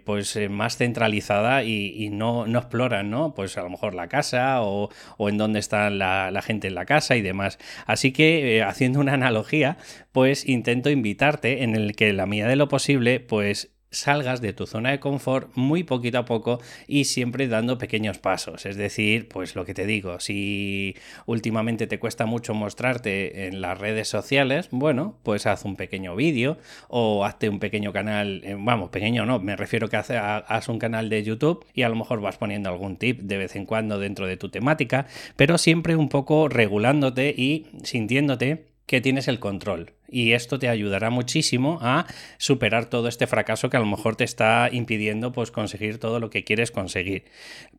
pues 0.06 0.38
más 0.50 0.78
centralizada 0.78 1.64
y, 1.64 2.10
no, 2.12 2.46
no, 2.46 2.60
exploran, 2.60 3.10
¿no? 3.10 3.34
Pues 3.34 3.58
a 3.58 3.64
lo 3.64 3.70
mejor 3.70 3.96
la 3.96 4.08
casa 4.08 4.62
o, 4.62 4.90
en 5.20 5.38
dónde 5.38 5.60
está 5.60 5.90
la, 5.90 6.32
la, 6.32 6.42
gente 6.42 6.68
en 6.68 6.76
la 6.76 6.86
casa 6.86 7.16
y 7.16 7.22
demás. 7.22 7.58
Así 7.86 8.12
que 8.12 8.64
haciendo 8.64 9.00
una 9.00 9.18
analogía, 9.26 9.78
pues 10.12 10.48
intento 10.48 10.90
invitarte 10.90 11.64
en 11.64 11.76
el 11.76 11.96
que 11.96 12.14
la 12.14 12.26
medida 12.26 12.48
de 12.48 12.56
lo 12.56 12.68
posible, 12.68 13.20
pues 13.20 13.76
salgas 13.96 14.42
de 14.42 14.54
tu 14.54 14.68
zona 14.68 14.92
de 14.92 15.00
confort 15.00 15.50
muy 15.56 15.84
poquito 15.84 16.20
a 16.20 16.26
poco 16.26 16.60
y 16.88 17.06
siempre 17.06 17.48
dando 17.48 17.78
pequeños 17.78 18.18
pasos. 18.20 18.66
Es 18.66 18.76
decir, 18.76 19.28
pues 19.28 19.56
lo 19.56 19.66
que 19.66 19.74
te 19.74 19.86
digo, 19.86 20.20
si 20.20 20.96
últimamente 21.26 21.88
te 21.88 22.00
cuesta 22.00 22.26
mucho 22.26 22.54
mostrarte 22.54 23.48
en 23.48 23.62
las 23.62 23.78
redes 23.78 24.08
sociales, 24.08 24.68
bueno, 24.72 25.18
pues 25.24 25.46
haz 25.46 25.66
un 25.66 25.76
pequeño 25.76 26.16
vídeo 26.16 26.58
o 26.88 27.26
hazte 27.26 27.50
un 27.50 27.60
pequeño 27.60 27.94
canal, 27.94 28.42
eh, 28.44 28.56
vamos, 28.60 28.90
pequeño 28.90 29.26
no, 29.26 29.40
me 29.40 29.56
refiero 29.56 29.88
que 29.90 29.98
haz 29.98 30.70
un 30.70 30.80
canal 30.80 31.10
de 31.10 31.24
YouTube 31.24 31.66
y 31.74 31.84
a 31.84 31.90
lo 31.90 31.96
mejor 31.96 32.22
vas 32.22 32.38
poniendo 32.38 32.70
algún 32.70 32.98
tip 32.98 33.22
de 33.22 33.38
vez 33.38 33.56
en 33.56 33.66
cuando 33.66 34.00
dentro 34.00 34.28
de 34.28 34.38
tu 34.38 34.50
temática, 34.50 35.08
pero 35.36 35.58
siempre 35.58 35.96
un 35.96 36.10
poco 36.10 36.50
regulándote 36.50 37.34
y 37.36 37.68
sintiéndote 37.84 38.75
que 38.86 39.02
tienes 39.02 39.28
el 39.28 39.40
control. 39.40 39.94
Y 40.10 40.34
esto 40.34 40.60
te 40.60 40.70
ayudará 40.70 41.10
muchísimo 41.10 41.80
a 41.82 42.06
superar 42.38 42.86
todo 42.90 43.08
este 43.08 43.28
fracaso 43.28 43.70
que 43.70 43.78
a 43.78 43.80
lo 43.80 43.86
mejor 43.86 44.16
te 44.16 44.24
está 44.24 44.70
impidiendo 44.72 45.32
pues, 45.32 45.52
conseguir 45.52 46.00
todo 46.00 46.20
lo 46.20 46.30
que 46.30 46.44
quieres 46.44 46.72
conseguir. 46.72 47.26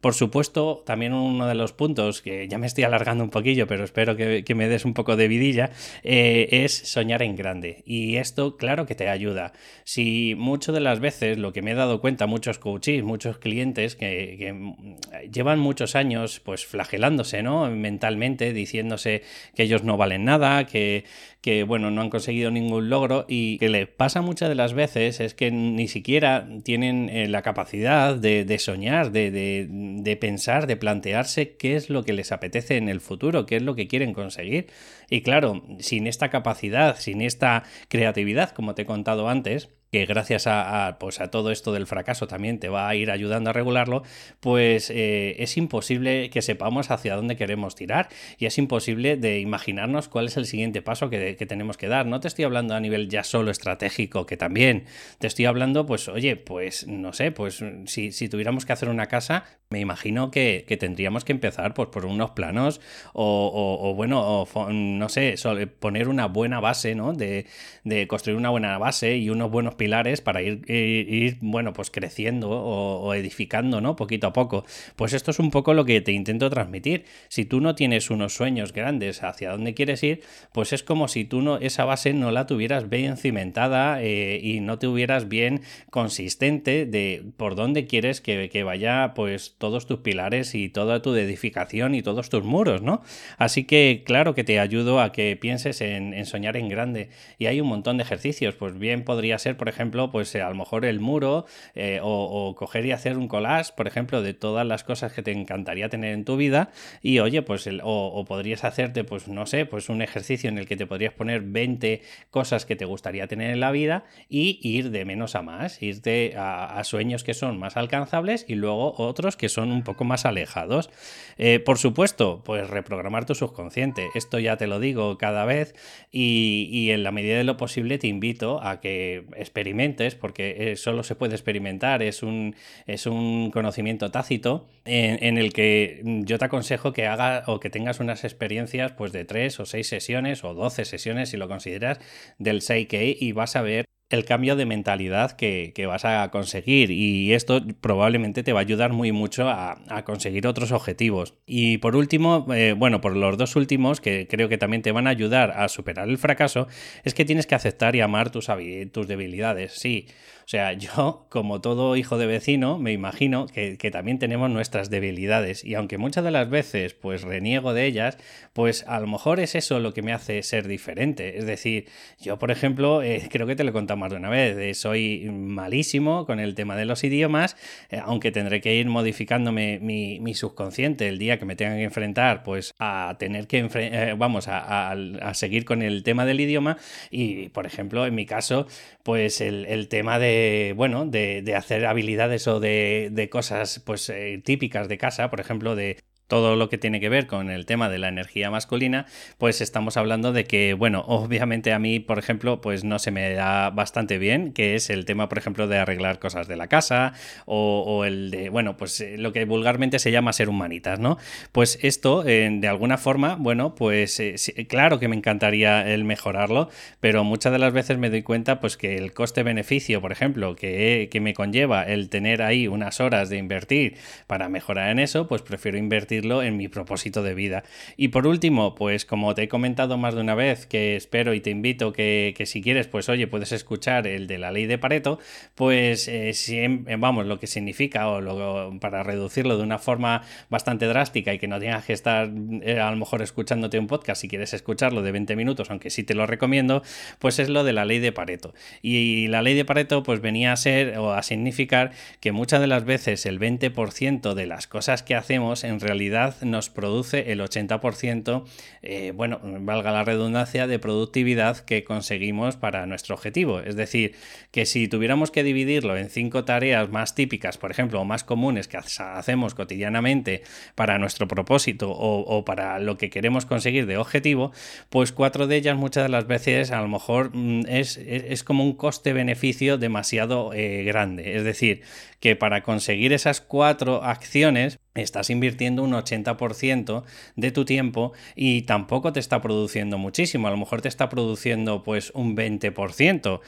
Por 0.00 0.14
supuesto, 0.14 0.82
también 0.86 1.12
uno 1.12 1.46
de 1.46 1.54
los 1.54 1.72
puntos, 1.72 2.22
que 2.22 2.48
ya 2.48 2.58
me 2.58 2.66
estoy 2.66 2.84
alargando 2.84 3.24
un 3.24 3.30
poquillo, 3.30 3.66
pero 3.66 3.84
espero 3.84 4.16
que, 4.16 4.44
me 4.56 4.68
des 4.68 4.84
un 4.84 4.94
poco 4.94 5.16
de 5.16 5.28
vidilla, 5.28 5.70
eh, 6.02 6.48
es 6.50 6.72
soñar 6.72 7.22
en 7.22 7.36
grande. 7.36 7.82
Y 7.84 8.16
esto, 8.16 8.56
claro 8.56 8.86
que 8.86 8.94
te 8.94 9.08
ayuda. 9.08 9.52
Si 9.84 10.34
muchas 10.36 10.74
de 10.74 10.80
las 10.80 11.00
veces 11.00 11.38
lo 11.38 11.52
que 11.52 11.62
me 11.62 11.72
he 11.72 11.74
dado 11.74 12.00
cuenta, 12.00 12.26
muchos 12.26 12.58
coaches, 12.58 13.02
muchos 13.02 13.38
clientes 13.38 13.96
que, 13.96 14.36
que 14.38 15.28
llevan 15.30 15.58
muchos 15.58 15.94
años 15.96 16.40
pues 16.40 16.66
flagelándose, 16.66 17.42
¿no? 17.42 17.70
Mentalmente, 17.70 18.52
diciéndose 18.52 19.22
que 19.54 19.64
ellos 19.64 19.82
no 19.82 19.96
valen 19.96 20.24
nada, 20.24 20.66
que, 20.66 21.04
que 21.40 21.62
bueno, 21.62 21.90
no 21.90 22.00
han 22.00 22.10
conseguido 22.16 22.50
ningún 22.50 22.88
logro 22.88 23.26
y 23.28 23.58
que 23.58 23.68
le 23.68 23.86
pasa 23.86 24.22
muchas 24.22 24.48
de 24.48 24.54
las 24.54 24.72
veces 24.72 25.20
es 25.20 25.34
que 25.34 25.50
ni 25.50 25.86
siquiera 25.86 26.48
tienen 26.64 27.10
eh, 27.10 27.28
la 27.28 27.42
capacidad 27.42 28.16
de, 28.16 28.58
soñar, 28.58 29.12
de, 29.12 30.18
pensar, 30.18 30.66
de 30.66 30.76
plantearse 30.78 31.56
qué 31.56 31.76
es 31.76 31.90
lo 31.90 32.04
que 32.04 32.14
les 32.14 32.32
apetece 32.32 32.78
en 32.78 32.88
el 32.88 33.02
futuro, 33.02 33.44
qué 33.44 33.56
es 33.56 33.62
lo 33.62 33.74
que 33.74 33.86
quieren 33.86 34.14
conseguir. 34.14 34.68
Y 35.10 35.20
claro, 35.20 35.62
sin 35.78 36.06
esta 36.06 36.30
capacidad, 36.30 36.96
sin 36.98 37.20
esta 37.20 37.64
creatividad, 37.88 38.52
como 38.52 38.74
te 38.74 38.82
he 38.82 38.86
contado 38.86 39.28
antes, 39.28 39.68
que 39.96 40.04
gracias 40.04 40.46
a, 40.46 40.98
pues 41.00 41.20
a 41.20 41.30
todo 41.30 41.50
esto 41.50 41.72
del 41.72 41.86
fracaso 41.86 42.26
también 42.26 42.58
te 42.58 42.68
va 42.68 42.86
a 42.86 42.94
ir 42.94 43.10
ayudando 43.10 43.48
a 43.48 43.52
regularlo, 43.54 44.02
pues 44.40 44.90
eh, 44.90 45.36
es 45.38 45.56
imposible 45.56 46.28
que 46.28 46.42
sepamos 46.42 46.90
hacia 46.90 47.16
dónde 47.16 47.36
queremos 47.36 47.74
tirar 47.74 48.10
y 48.36 48.44
es 48.44 48.58
imposible 48.58 49.16
de 49.16 49.40
imaginarnos 49.40 50.08
cuál 50.08 50.26
es 50.26 50.36
el 50.36 50.44
siguiente 50.44 50.82
paso 50.82 51.08
que, 51.08 51.34
tenemos 51.46 51.78
que 51.78 51.88
dar. 51.88 52.04
No 52.04 52.20
te 52.20 52.28
estoy 52.28 52.44
hablando 52.44 52.74
a 52.74 52.80
nivel 52.80 53.08
ya 53.08 53.24
solo 53.24 53.50
estratégico, 53.50 54.26
que 54.26 54.36
también 54.36 54.84
te 55.18 55.28
estoy 55.28 55.46
hablando, 55.46 55.86
pues 55.86 56.08
oye, 56.08 56.36
pues 56.36 56.86
no 56.86 57.14
sé, 57.14 57.32
pues 57.32 57.64
si, 57.86 58.12
si 58.12 58.28
tuviéramos 58.28 58.66
que 58.66 58.74
hacer 58.74 58.90
una 58.90 59.06
casa, 59.06 59.44
me 59.68 59.80
imagino 59.80 60.30
que, 60.30 60.64
tendríamos 60.78 61.24
que 61.24 61.32
empezar 61.32 61.74
pues, 61.74 61.88
por 61.88 62.06
unos 62.06 62.30
planos 62.32 62.80
o, 63.14 63.94
bueno, 63.96 64.20
o, 64.20 64.70
no 64.70 65.08
sé, 65.08 65.36
poner 65.80 66.08
una 66.08 66.26
buena 66.26 66.60
base, 66.60 66.94
¿no? 66.94 67.12
De, 67.14 67.46
de, 67.82 68.06
construir 68.06 68.36
una 68.36 68.50
buena 68.50 68.78
base 68.78 69.16
y 69.16 69.30
unos 69.30 69.50
buenos 69.50 69.74
pilares 69.74 69.85
para 70.22 70.42
ir, 70.42 70.70
ir, 70.70 71.38
bueno, 71.40 71.72
pues 71.72 71.90
creciendo 71.90 72.50
o, 72.50 73.14
edificando, 73.14 73.80
¿no? 73.80 73.96
Poquito 73.96 74.26
a 74.26 74.32
poco. 74.32 74.64
Pues 74.96 75.12
esto 75.12 75.30
es 75.30 75.38
un 75.38 75.50
poco 75.50 75.74
lo 75.74 75.84
que 75.84 76.00
te 76.00 76.12
intento 76.12 76.50
transmitir. 76.50 77.04
Si 77.28 77.44
tú 77.44 77.60
no 77.60 77.74
tienes 77.74 78.10
unos 78.10 78.34
sueños 78.34 78.72
grandes 78.72 79.22
hacia 79.22 79.50
dónde 79.50 79.74
quieres 79.74 80.02
ir, 80.02 80.22
pues 80.52 80.72
es 80.72 80.82
como 80.82 81.08
si 81.08 81.24
tú 81.24 81.42
no, 81.42 81.58
esa 81.58 81.84
base 81.84 82.12
no 82.12 82.30
la 82.30 82.46
tuvieras 82.46 82.88
bien 82.88 83.16
cimentada 83.16 84.02
eh, 84.02 84.40
y 84.42 84.60
no 84.60 84.78
tuvieras 84.78 85.28
bien 85.28 85.62
consistente 85.90 86.86
de 86.86 87.24
por 87.36 87.54
dónde 87.54 87.86
quieres 87.86 88.20
que, 88.20 88.48
que 88.50 88.62
vaya, 88.62 89.12
pues 89.14 89.56
todos 89.58 89.86
tus 89.86 90.00
pilares 90.00 90.54
y 90.54 90.68
toda 90.68 91.02
tu 91.02 91.14
edificación 91.14 91.94
y 91.94 92.02
todos 92.02 92.28
tus 92.28 92.44
muros, 92.44 92.82
¿no? 92.82 93.02
Así 93.38 93.64
que 93.64 94.02
claro 94.04 94.34
que 94.34 94.44
te 94.44 94.60
ayudo 94.60 95.00
a 95.00 95.12
que 95.12 95.36
pienses 95.36 95.80
en, 95.80 96.24
soñar 96.26 96.56
en 96.56 96.68
grande. 96.68 97.10
Y 97.38 97.46
hay 97.46 97.60
un 97.60 97.68
montón 97.68 97.96
de 97.96 98.02
ejercicios, 98.02 98.54
pues 98.54 98.78
bien 98.78 99.04
podría 99.04 99.38
ser, 99.38 99.56
por 99.56 99.65
ejemplo, 99.68 100.10
pues 100.10 100.34
a 100.36 100.48
lo 100.48 100.54
mejor 100.54 100.84
el 100.84 101.00
muro 101.00 101.46
eh, 101.74 102.00
o, 102.02 102.54
coger 102.56 102.86
y 102.86 102.92
hacer 102.92 103.16
un 103.16 103.28
collage, 103.28 103.72
por 103.76 103.86
ejemplo, 103.86 104.22
de 104.22 104.34
todas 104.34 104.66
las 104.66 104.84
cosas 104.84 105.12
que 105.12 105.22
te 105.22 105.32
encantaría 105.32 105.88
tener 105.88 106.12
en 106.12 106.24
tu 106.24 106.36
vida 106.36 106.70
y 107.02 107.18
oye, 107.18 107.42
pues 107.42 107.68
o, 107.82 108.24
podrías 108.26 108.64
hacerte, 108.64 109.04
pues 109.04 109.28
no 109.28 109.46
sé, 109.46 109.66
pues 109.66 109.88
un 109.88 110.02
ejercicio 110.02 110.48
en 110.48 110.58
el 110.58 110.66
que 110.66 110.76
te 110.76 110.86
podrías 110.86 111.12
poner 111.12 111.42
20 111.42 112.02
cosas 112.30 112.66
que 112.66 112.76
te 112.76 112.84
gustaría 112.84 113.26
tener 113.26 113.50
en 113.50 113.60
la 113.60 113.70
vida 113.70 114.04
y 114.28 114.58
ir 114.62 114.90
de 114.90 115.04
menos 115.04 115.34
a 115.34 115.42
más, 115.42 115.82
irte 115.82 116.34
a 116.36 116.82
sueños 116.84 117.24
que 117.24 117.34
son 117.34 117.58
más 117.58 117.76
alcanzables 117.76 118.44
y 118.48 118.54
luego 118.54 118.94
otros 118.98 119.36
que 119.36 119.48
son 119.48 119.72
un 119.72 119.82
poco 119.82 120.04
más 120.04 120.26
alejados. 120.26 120.90
Eh, 121.38 121.60
por 121.60 121.78
supuesto, 121.78 122.42
pues 122.44 122.68
reprogramar 122.68 123.26
tu 123.26 123.34
subconsciente. 123.34 124.08
Esto 124.14 124.38
ya 124.38 124.56
te 124.56 124.66
lo 124.66 124.80
digo 124.80 125.18
cada 125.18 125.44
vez 125.44 125.74
y, 126.10 126.90
en 126.90 127.02
la 127.02 127.12
medida 127.12 127.36
de 127.36 127.44
lo 127.44 127.56
posible 127.56 127.98
te 127.98 128.06
invito 128.06 128.62
a 128.62 128.80
que 128.80 129.26
experimentes, 129.56 130.14
porque 130.14 130.72
eh, 130.72 130.76
solo 130.76 131.02
se 131.02 131.14
puede 131.14 131.34
experimentar, 131.34 132.02
es 132.02 132.22
un, 132.22 132.54
es 132.86 133.06
un 133.06 133.50
conocimiento 133.50 134.10
tácito 134.10 134.68
en, 134.84 135.38
el 135.38 135.52
que 135.52 136.02
yo 136.04 136.38
te 136.38 136.44
aconsejo 136.44 136.92
que 136.92 137.06
hagas 137.06 137.48
o 137.48 137.58
que 137.58 137.70
tengas 137.70 137.98
unas 137.98 138.24
experiencias 138.24 138.92
pues 138.92 139.12
de 139.12 139.24
tres 139.24 139.58
o 139.58 139.64
seis 139.64 139.88
sesiones 139.88 140.44
o 140.44 140.52
doce 140.52 140.84
sesiones 140.84 141.30
si 141.30 141.38
lo 141.38 141.48
consideras 141.48 141.98
del 142.38 142.60
6K 142.60 143.16
y 143.18 143.32
vas 143.32 143.56
a 143.56 143.62
ver 143.62 143.86
el 144.08 144.24
cambio 144.24 144.54
de 144.54 144.66
mentalidad 144.66 145.32
que, 145.32 145.72
vas 145.86 146.04
a 146.04 146.30
conseguir 146.30 146.90
y 146.90 147.32
esto 147.32 147.60
probablemente 147.80 148.42
te 148.42 148.52
va 148.52 148.60
a 148.60 148.62
ayudar 148.62 148.92
muy 148.92 149.12
mucho 149.12 149.48
a, 149.48 149.76
conseguir 150.04 150.46
otros 150.46 150.72
objetivos. 150.72 151.34
Y 151.46 151.78
por 151.78 151.96
último, 151.96 152.46
eh, 152.54 152.74
bueno, 152.76 153.00
por 153.00 153.16
los 153.16 153.36
dos 153.36 153.56
últimos 153.56 154.00
que 154.00 154.28
creo 154.28 154.48
que 154.48 154.58
también 154.58 154.82
te 154.82 154.92
van 154.92 155.06
a 155.06 155.10
ayudar 155.10 155.52
a 155.52 155.68
superar 155.68 156.08
el 156.08 156.18
fracaso, 156.18 156.68
es 157.04 157.14
que 157.14 157.24
tienes 157.24 157.46
que 157.46 157.54
aceptar 157.54 157.96
y 157.96 158.00
amar 158.00 158.30
tus, 158.30 158.48
tus 158.92 159.08
debilidades. 159.08 159.72
Sí, 159.74 160.06
o 160.46 160.48
sea, 160.48 160.74
yo, 160.74 161.26
como 161.28 161.60
todo 161.60 161.96
hijo 161.96 162.18
de 162.18 162.26
vecino, 162.26 162.78
me 162.78 162.92
imagino 162.92 163.48
que, 163.48 163.76
también 163.90 164.20
tenemos 164.20 164.48
nuestras 164.48 164.90
debilidades. 164.90 165.64
Y 165.64 165.74
aunque 165.74 165.98
muchas 165.98 166.22
de 166.22 166.30
las 166.30 166.48
veces 166.48 166.94
pues 166.94 167.22
reniego 167.22 167.74
de 167.74 167.84
ellas, 167.86 168.16
pues 168.52 168.84
a 168.86 169.00
lo 169.00 169.08
mejor 169.08 169.40
es 169.40 169.56
eso 169.56 169.80
lo 169.80 169.92
que 169.92 170.02
me 170.02 170.12
hace 170.12 170.40
ser 170.44 170.68
diferente. 170.68 171.38
Es 171.38 171.46
decir, 171.46 171.86
yo, 172.20 172.38
por 172.38 172.52
ejemplo, 172.52 173.02
eh, 173.02 173.26
creo 173.30 173.48
que 173.48 173.56
te 173.56 173.64
lo 173.64 173.70
he 173.70 173.72
contado 173.72 173.98
más 173.98 174.12
de 174.12 174.18
una 174.18 174.28
vez, 174.28 174.56
eh, 174.56 174.74
soy 174.74 175.28
malísimo 175.32 176.26
con 176.26 176.38
el 176.38 176.54
tema 176.54 176.76
de 176.76 176.84
los 176.84 177.02
idiomas, 177.02 177.56
eh, 177.90 178.00
aunque 178.00 178.30
tendré 178.30 178.60
que 178.60 178.76
ir 178.76 178.86
modificándome 178.86 179.80
mi, 179.80 180.34
subconsciente 180.34 181.08
el 181.08 181.18
día 181.18 181.38
que 181.40 181.44
me 181.44 181.56
tenga 181.56 181.74
que 181.74 181.82
enfrentar, 181.82 182.44
pues 182.44 182.72
a 182.78 183.16
tener 183.18 183.48
que, 183.48 184.14
vamos, 184.16 184.46
a, 184.48 184.94
seguir 185.34 185.64
con 185.64 185.82
el 185.82 186.04
tema 186.04 186.24
del 186.24 186.40
idioma. 186.40 186.76
Y, 187.10 187.48
por 187.48 187.66
ejemplo, 187.66 188.06
en 188.06 188.14
mi 188.14 188.26
caso, 188.26 188.66
pues 189.02 189.40
el 189.40 189.88
tema 189.88 190.18
de 190.18 190.35
bueno, 190.76 191.06
de, 191.06 191.54
hacer 191.56 191.86
habilidades 191.86 192.46
o 192.48 192.60
de, 192.60 193.08
de 193.12 193.28
cosas 193.28 193.80
pues 193.84 194.08
eh, 194.08 194.40
típicas 194.44 194.88
de 194.88 194.98
casa, 194.98 195.30
por 195.30 195.40
ejemplo, 195.40 195.76
de 195.76 195.98
todo 196.28 196.56
lo 196.56 196.68
que 196.68 196.78
tiene 196.78 197.00
que 197.00 197.08
ver 197.08 197.26
con 197.26 197.50
el 197.50 197.66
tema 197.66 197.88
de 197.88 197.98
la 197.98 198.08
energía 198.08 198.50
masculina, 198.50 199.06
pues 199.38 199.60
estamos 199.60 199.96
hablando 199.96 200.32
de 200.32 200.44
que, 200.44 200.74
bueno, 200.74 201.04
obviamente 201.06 201.72
a 201.72 201.78
mí, 201.78 202.00
por 202.00 202.18
ejemplo, 202.18 202.60
pues 202.60 202.84
no 202.84 202.98
se 202.98 203.10
me 203.10 203.32
da 203.32 203.70
bastante 203.70 204.18
bien, 204.18 204.52
que 204.52 204.74
es 204.74 204.90
el 204.90 205.04
tema, 205.04 205.28
por 205.28 205.38
ejemplo, 205.38 205.68
de 205.68 205.78
arreglar 205.78 206.18
cosas 206.18 206.48
de 206.48 206.56
la 206.56 206.68
casa 206.68 207.12
o, 207.44 208.04
el 208.04 208.30
de, 208.30 208.48
bueno, 208.50 208.76
pues 208.76 209.00
eh, 209.00 209.16
lo 209.18 209.32
que 209.32 209.44
vulgarmente 209.44 209.98
se 209.98 210.10
llama 210.10 210.32
ser 210.32 210.48
humanitas, 210.48 210.98
¿no? 210.98 211.18
Pues 211.52 211.78
esto, 211.82 212.22
de 212.22 212.68
alguna 212.68 212.98
forma, 212.98 213.36
bueno, 213.36 213.74
pues 213.74 214.18
eh, 214.20 214.36
claro 214.68 214.98
que 214.98 215.08
me 215.08 215.16
encantaría 215.16 215.86
el 215.92 216.04
mejorarlo, 216.04 216.68
pero 217.00 217.24
muchas 217.24 217.52
de 217.52 217.58
las 217.58 217.72
veces 217.72 217.98
me 217.98 218.10
doy 218.10 218.22
cuenta, 218.22 218.60
pues 218.60 218.76
que 218.76 218.96
el 218.96 219.12
coste-beneficio, 219.12 220.00
por 220.00 220.12
ejemplo, 220.12 220.56
que, 220.56 221.08
que 221.10 221.20
me 221.20 221.34
conlleva 221.34 221.84
el 221.84 222.08
tener 222.08 222.42
ahí 222.42 222.68
unas 222.68 223.00
horas 223.00 223.28
de 223.28 223.38
invertir 223.38 223.96
para 224.26 224.48
mejorar 224.48 224.90
en 224.90 224.98
eso, 224.98 225.28
pues 225.28 225.42
prefiero 225.42 225.78
invertir 225.78 226.15
en 226.24 226.56
mi 226.56 226.68
propósito 226.68 227.22
de 227.22 227.34
vida. 227.34 227.62
Y 227.96 228.08
por 228.08 228.26
último, 228.26 228.74
pues 228.74 229.04
como 229.04 229.34
te 229.34 229.44
he 229.44 229.48
comentado 229.48 229.98
más 229.98 230.14
de 230.14 230.20
una 230.20 230.34
vez, 230.34 230.66
que 230.66 230.96
espero 230.96 231.34
y 231.34 231.40
te 231.40 231.50
invito 231.50 231.92
que, 231.92 232.34
si 232.46 232.62
quieres, 232.62 232.86
pues 232.86 233.08
oye, 233.08 233.26
puedes 233.26 233.52
escuchar 233.52 234.06
el 234.06 234.26
de 234.26 234.38
la 234.38 234.50
ley 234.50 234.66
de 234.66 234.78
Pareto, 234.78 235.18
pues 235.54 236.08
eh, 236.08 236.32
eh, 236.50 236.96
vamos, 236.98 237.26
lo 237.26 237.38
que 237.38 237.46
significa, 237.46 238.08
o 238.08 238.78
para 238.80 239.02
reducirlo 239.02 239.56
de 239.56 239.62
una 239.62 239.78
forma 239.78 240.22
bastante 240.48 240.86
drástica 240.86 241.34
y 241.34 241.38
que 241.38 241.48
no 241.48 241.58
tengas 241.58 241.84
que 241.84 241.92
estar 241.92 242.30
eh, 242.62 242.80
a 242.80 242.90
lo 242.90 242.96
mejor 242.96 243.22
escuchándote 243.22 243.78
un 243.78 243.86
podcast 243.86 244.20
si 244.20 244.28
quieres 244.28 244.54
escucharlo 244.54 245.02
de 245.02 245.12
20 245.12 245.36
minutos, 245.36 245.70
aunque 245.70 245.90
sí 245.90 246.02
te 246.02 246.14
lo 246.14 246.26
recomiendo, 246.26 246.82
pues 247.18 247.38
es 247.38 247.48
lo 247.48 247.64
de 247.64 247.72
la 247.72 247.84
ley 247.84 247.98
de 247.98 248.12
Pareto. 248.12 248.54
Y 248.82 249.28
la 249.28 249.42
ley 249.42 249.54
de 249.54 249.64
Pareto 249.64 250.02
pues 250.02 250.20
venía 250.20 250.52
a 250.52 250.56
ser 250.56 250.98
o 250.98 251.12
a 251.12 251.22
significar 251.22 251.92
que 252.20 252.32
muchas 252.32 252.60
de 252.60 252.66
las 252.66 252.84
veces 252.84 253.26
el 253.26 253.38
20% 253.38 254.34
de 254.34 254.46
las 254.46 254.66
cosas 254.66 255.02
que 255.02 255.14
hacemos 255.14 255.64
en 255.64 255.80
realidad 255.80 256.05
nos 256.42 256.70
produce 256.70 257.32
el 257.32 257.40
80%, 257.40 258.44
eh, 258.82 259.12
bueno, 259.14 259.40
valga 259.42 259.92
la 259.92 260.04
redundancia, 260.04 260.66
de 260.66 260.78
productividad 260.78 261.58
que 261.58 261.84
conseguimos 261.84 262.56
para 262.56 262.86
nuestro 262.86 263.14
objetivo. 263.14 263.60
Es 263.60 263.76
decir, 263.76 264.14
que 264.50 264.66
si 264.66 264.88
tuviéramos 264.88 265.30
que 265.30 265.42
dividirlo 265.42 265.96
en 265.96 266.08
cinco 266.10 266.44
tareas 266.44 266.90
más 266.90 267.14
típicas, 267.14 267.58
por 267.58 267.70
ejemplo, 267.70 268.00
o 268.00 268.04
más 268.04 268.24
comunes 268.24 268.68
que 268.68 268.78
hacemos 268.78 269.54
cotidianamente 269.54 270.42
para 270.74 270.98
nuestro 270.98 271.28
propósito 271.28 271.90
o, 271.90 272.44
para 272.44 272.78
lo 272.78 272.96
que 272.96 273.10
queremos 273.10 273.46
conseguir 273.46 273.86
de 273.86 273.96
objetivo, 273.96 274.52
pues 274.90 275.12
cuatro 275.12 275.46
de 275.46 275.56
ellas 275.56 275.76
muchas 275.76 276.04
de 276.04 276.08
las 276.08 276.26
veces 276.26 276.70
a 276.70 276.80
lo 276.80 276.88
mejor 276.88 277.30
mm, 277.34 277.62
es, 277.68 277.96
es, 277.96 278.44
como 278.44 278.64
un 278.64 278.74
coste-beneficio 278.74 279.78
demasiado 279.78 280.52
eh, 280.52 280.84
grande. 280.84 281.36
Es 281.36 281.44
decir, 281.44 281.82
que 282.20 282.36
para 282.36 282.62
conseguir 282.62 283.12
esas 283.12 283.40
cuatro 283.40 284.02
acciones, 284.04 284.78
estás 285.02 285.30
invirtiendo 285.30 285.82
un 285.82 285.92
80% 285.92 287.04
de 287.36 287.50
tu 287.50 287.64
tiempo 287.64 288.12
y 288.34 288.62
tampoco 288.62 289.12
te 289.12 289.20
está 289.20 289.40
produciendo 289.40 289.98
muchísimo, 289.98 290.48
a 290.48 290.50
lo 290.50 290.56
mejor 290.56 290.82
te 290.82 290.88
está 290.88 291.08
produciendo 291.08 291.82
pues 291.82 292.10
un 292.14 292.36
20%. 292.36 293.40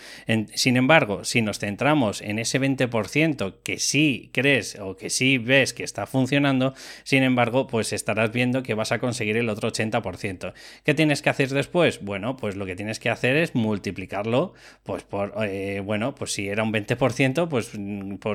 sin 0.55 0.77
embargo, 0.77 1.25
si 1.25 1.43
nos 1.43 1.59
centramos 1.59 2.21
en 2.23 2.39
ese 2.39 2.61
20% 2.61 3.55
que 3.63 3.79
sí 3.79 4.31
crees 4.33 4.79
o 4.81 4.97
que 4.97 5.11
sí 5.11 5.39
ves 5.39 5.73
que 5.73 5.85
está 5.85 6.07
funcionando, 6.07 6.75
sin 7.05 7.23
embargo, 7.23 7.67
pues 7.67 7.93
estarás 7.93 8.33
viendo 8.33 8.63
que 8.63 8.75
vas 8.75 8.93
a 8.93 8.99
conseguir 8.99 9.37
el 9.37 9.49
otro 9.49 9.71
80%. 9.71 10.53
¿Qué 10.85 10.95
tienes 10.95 11.23
que 11.23 11.31
hacer 11.31 11.51
después? 11.51 12.03
Bueno, 12.03 12.37
pues 12.37 12.57
lo 12.57 12.67
que 12.67 12.77
tienes 12.77 12.99
que 12.99 13.11
hacer 13.11 13.37
es 13.37 13.55
multiplicarlo, 13.55 14.55
pues 14.83 15.03
por, 15.05 15.35
eh, 15.45 15.81
bueno, 15.85 16.15
pues 16.15 16.33
si 16.33 16.49
era 16.49 16.63
un 16.63 16.73
20%, 16.73 17.49
pues, 17.49 17.73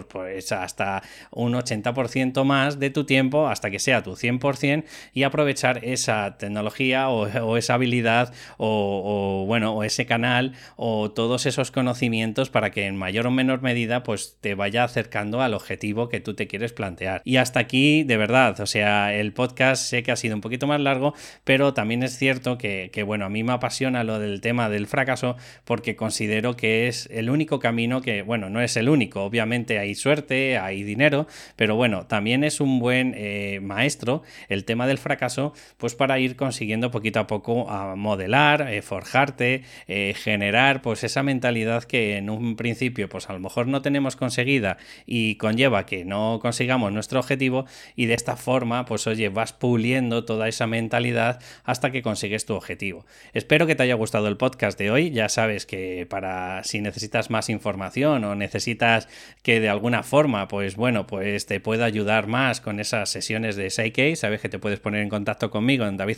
pues 0.07 0.51
hasta 0.51 1.03
un 1.31 1.53
80% 1.53 2.43
más 2.43 2.79
de 2.79 2.89
tu 2.89 3.02
tiempo 3.05 3.47
hasta 3.47 3.71
que 3.71 3.79
sea 3.79 4.03
tu 4.03 4.11
100% 4.11 4.83
y 5.13 5.23
aprovechar 5.23 5.83
esa 5.83 6.37
tecnología 6.37 7.09
o, 7.09 7.57
esa 7.57 7.75
habilidad 7.75 8.33
o, 8.57 9.45
bueno, 9.47 9.73
o 9.73 9.83
ese 9.83 10.05
canal 10.05 10.53
o 10.75 11.11
todos 11.11 11.45
esos 11.45 11.71
conocimientos 11.71 12.49
para 12.49 12.71
que 12.71 12.85
en 12.85 12.95
mayor 12.95 13.27
o 13.27 13.31
menor 13.31 13.61
medida 13.61 14.03
pues 14.03 14.37
te 14.41 14.55
vaya 14.55 14.83
acercando 14.83 15.41
al 15.41 15.53
objetivo 15.53 16.09
que 16.09 16.19
tú 16.19 16.33
te 16.33 16.47
quieres 16.47 16.73
plantear. 16.73 17.21
Y 17.25 17.37
hasta 17.37 17.59
aquí, 17.59 18.03
de 18.03 18.17
verdad, 18.17 18.59
o 18.59 18.65
sea, 18.65 19.13
el 19.13 19.33
podcast 19.33 19.83
sé 19.85 20.03
que 20.03 20.11
ha 20.11 20.15
sido 20.15 20.35
un 20.35 20.41
poquito 20.41 20.67
más 20.67 20.81
largo, 20.81 21.13
pero 21.43 21.73
también 21.73 22.03
es 22.03 22.17
cierto 22.17 22.57
que, 22.57 22.89
que 22.93 23.03
bueno, 23.03 23.25
a 23.25 23.29
mí 23.29 23.43
me 23.43 23.53
apasiona 23.53 24.03
lo 24.03 24.19
del 24.19 24.41
tema 24.41 24.69
del 24.69 24.87
fracaso 24.87 25.35
porque 25.65 25.95
considero 25.95 26.55
que 26.55 26.87
es 26.87 27.07
el 27.11 27.29
único 27.29 27.59
camino 27.59 28.01
que, 28.01 28.21
bueno, 28.21 28.49
no 28.49 28.61
es 28.61 28.77
el 28.77 28.89
único, 28.89 29.23
obviamente 29.23 29.79
hay 29.79 29.95
suerte, 29.95 30.57
hay 30.57 30.83
dinero, 30.83 31.27
pero 31.55 31.75
bueno, 31.75 32.05
también 32.07 32.43
es 32.43 32.59
un 32.59 32.79
buen 32.79 32.92
eh, 32.93 33.59
maestro 33.61 34.23
el 34.49 34.65
tema 34.65 34.87
del 34.87 34.97
fracaso, 34.97 35.53
pues 35.77 35.95
para 35.95 36.19
ir 36.19 36.35
consiguiendo 36.35 36.91
poquito 36.91 37.19
a 37.19 37.27
poco 37.27 37.69
a 37.69 37.95
modelar, 37.95 38.71
eh, 38.71 38.81
forjarte, 38.81 39.63
eh, 39.87 40.13
generar 40.15 40.81
pues 40.81 41.03
esa 41.03 41.23
mentalidad 41.23 41.83
que 41.83 42.17
en 42.17 42.29
un 42.29 42.55
principio 42.55 43.09
pues 43.09 43.29
a 43.29 43.33
lo 43.33 43.39
mejor 43.39 43.67
no 43.67 43.81
tenemos 43.81 44.15
conseguida 44.15 44.77
y 45.05 45.35
conlleva 45.35 45.85
que 45.85 46.05
no 46.05 46.39
consigamos 46.41 46.91
nuestro 46.91 47.19
objetivo 47.19 47.65
y 47.95 48.05
de 48.05 48.13
esta 48.13 48.35
forma 48.35 48.85
pues 48.85 49.07
oye 49.07 49.29
vas 49.29 49.53
puliendo 49.53 50.25
toda 50.25 50.47
esa 50.47 50.67
mentalidad 50.67 51.41
hasta 51.63 51.91
que 51.91 52.01
consigues 52.01 52.45
tu 52.45 52.53
objetivo. 52.53 53.05
Espero 53.33 53.67
que 53.67 53.75
te 53.75 53.83
haya 53.83 53.95
gustado 53.95 54.27
el 54.27 54.37
podcast 54.37 54.77
de 54.77 54.91
hoy, 54.91 55.11
ya 55.11 55.29
sabes 55.29 55.65
que 55.65 56.05
para 56.09 56.63
si 56.63 56.81
necesitas 56.81 57.29
más 57.29 57.49
información 57.49 58.23
o 58.23 58.35
necesitas 58.35 59.07
que 59.41 59.59
de 59.59 59.69
alguna 59.69 60.03
forma 60.03 60.47
pues 60.47 60.75
bueno 60.75 61.07
pues 61.07 61.45
te 61.45 61.59
pueda 61.59 61.85
ayudar 61.85 62.27
más 62.27 62.61
con 62.61 62.79
esas 62.83 63.09
sesiones 63.09 63.55
de 63.55 63.69
Psyche, 63.69 64.15
sabes 64.15 64.39
que 64.39 64.49
te 64.49 64.59
puedes 64.59 64.79
poner 64.79 65.01
en 65.01 65.09
contacto 65.09 65.49
conmigo 65.49 65.85
en 65.85 65.97
david 65.97 66.17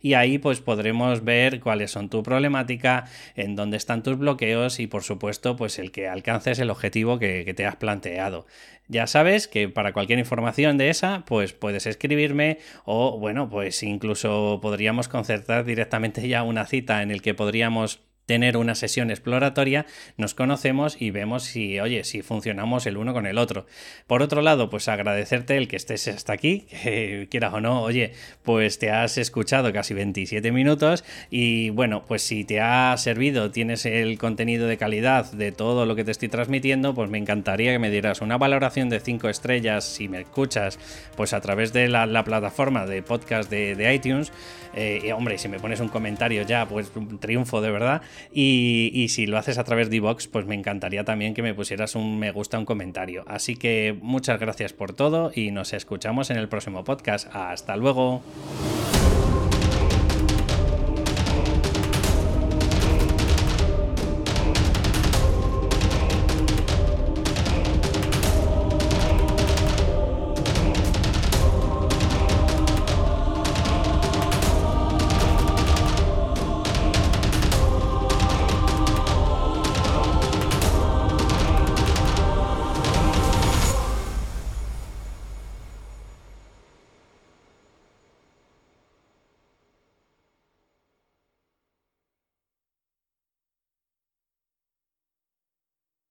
y 0.00 0.14
ahí 0.14 0.38
pues 0.38 0.60
podremos 0.60 1.22
ver 1.22 1.60
cuáles 1.60 1.90
son 1.90 2.08
tu 2.08 2.22
problemática, 2.22 3.04
en 3.34 3.56
dónde 3.56 3.76
están 3.76 4.02
tus 4.02 4.18
bloqueos 4.18 4.80
y 4.80 4.86
por 4.86 5.02
supuesto 5.02 5.56
pues 5.56 5.78
el 5.78 5.92
que 5.92 6.08
alcances 6.08 6.58
el 6.58 6.70
objetivo 6.70 7.18
que, 7.18 7.44
que 7.44 7.54
te 7.54 7.66
has 7.66 7.76
planteado. 7.76 8.46
Ya 8.86 9.06
sabes 9.06 9.48
que 9.48 9.68
para 9.68 9.92
cualquier 9.92 10.18
información 10.18 10.76
de 10.76 10.90
esa, 10.90 11.24
pues 11.26 11.52
puedes 11.52 11.86
escribirme 11.86 12.58
o 12.84 13.18
bueno, 13.18 13.48
pues 13.48 13.82
incluso 13.82 14.58
podríamos 14.60 15.08
concertar 15.08 15.64
directamente 15.64 16.26
ya 16.28 16.42
una 16.42 16.66
cita 16.66 17.02
en 17.02 17.10
el 17.10 17.22
que 17.22 17.34
podríamos 17.34 18.00
tener 18.26 18.56
una 18.56 18.74
sesión 18.74 19.10
exploratoria, 19.10 19.86
nos 20.16 20.34
conocemos 20.34 20.96
y 21.00 21.10
vemos 21.10 21.44
si, 21.44 21.80
oye, 21.80 22.04
si 22.04 22.22
funcionamos 22.22 22.86
el 22.86 22.96
uno 22.96 23.12
con 23.12 23.26
el 23.26 23.38
otro. 23.38 23.66
Por 24.06 24.22
otro 24.22 24.42
lado, 24.42 24.70
pues 24.70 24.88
agradecerte 24.88 25.56
el 25.56 25.68
que 25.68 25.76
estés 25.76 26.08
hasta 26.08 26.32
aquí, 26.32 26.66
que 26.82 27.28
quieras 27.30 27.54
o 27.54 27.60
no, 27.60 27.82
oye, 27.82 28.12
pues 28.42 28.78
te 28.78 28.90
has 28.90 29.18
escuchado 29.18 29.72
casi 29.72 29.94
27 29.94 30.52
minutos 30.52 31.04
y 31.30 31.70
bueno, 31.70 32.04
pues 32.06 32.22
si 32.22 32.44
te 32.44 32.60
ha 32.60 32.96
servido, 32.96 33.50
tienes 33.50 33.86
el 33.86 34.18
contenido 34.18 34.66
de 34.66 34.76
calidad 34.76 35.30
de 35.32 35.52
todo 35.52 35.86
lo 35.86 35.96
que 35.96 36.04
te 36.04 36.10
estoy 36.10 36.28
transmitiendo, 36.28 36.94
pues 36.94 37.10
me 37.10 37.18
encantaría 37.18 37.72
que 37.72 37.78
me 37.78 37.90
dieras 37.90 38.20
una 38.20 38.38
valoración 38.38 38.88
de 38.88 39.00
5 39.00 39.28
estrellas 39.28 39.84
si 39.84 40.08
me 40.08 40.20
escuchas, 40.20 40.78
pues 41.16 41.32
a 41.32 41.40
través 41.40 41.72
de 41.72 41.88
la, 41.88 42.24
plataforma 42.24 42.86
de 42.86 43.02
podcast 43.02 43.50
de, 43.50 43.94
iTunes. 43.94 44.32
Eh, 44.76 45.02
y 45.04 45.10
hombre, 45.12 45.38
si 45.38 45.48
me 45.48 45.58
pones 45.58 45.80
un 45.80 45.88
comentario 45.88 46.42
ya, 46.42 46.66
pues 46.66 46.90
un 46.94 47.18
triunfo 47.18 47.60
de 47.60 47.70
verdad. 47.70 48.02
Y, 48.32 49.06
si 49.08 49.26
lo 49.26 49.38
haces 49.38 49.58
a 49.58 49.64
través 49.64 49.90
de 49.90 49.96
iVoox, 49.96 50.26
pues 50.28 50.46
me 50.46 50.54
encantaría 50.54 51.04
también 51.04 51.34
que 51.34 51.42
me 51.42 51.54
pusieras 51.54 51.94
un 51.94 52.18
me 52.18 52.30
gusta, 52.32 52.58
un 52.58 52.64
comentario. 52.64 53.24
Así 53.26 53.56
que 53.56 53.96
muchas 54.00 54.40
gracias 54.40 54.72
por 54.72 54.92
todo 54.92 55.30
y 55.34 55.50
nos 55.50 55.72
escuchamos 55.72 56.30
en 56.30 56.38
el 56.38 56.48
próximo 56.48 56.84
podcast. 56.84 57.28
Hasta 57.34 57.76
luego. 57.76 58.22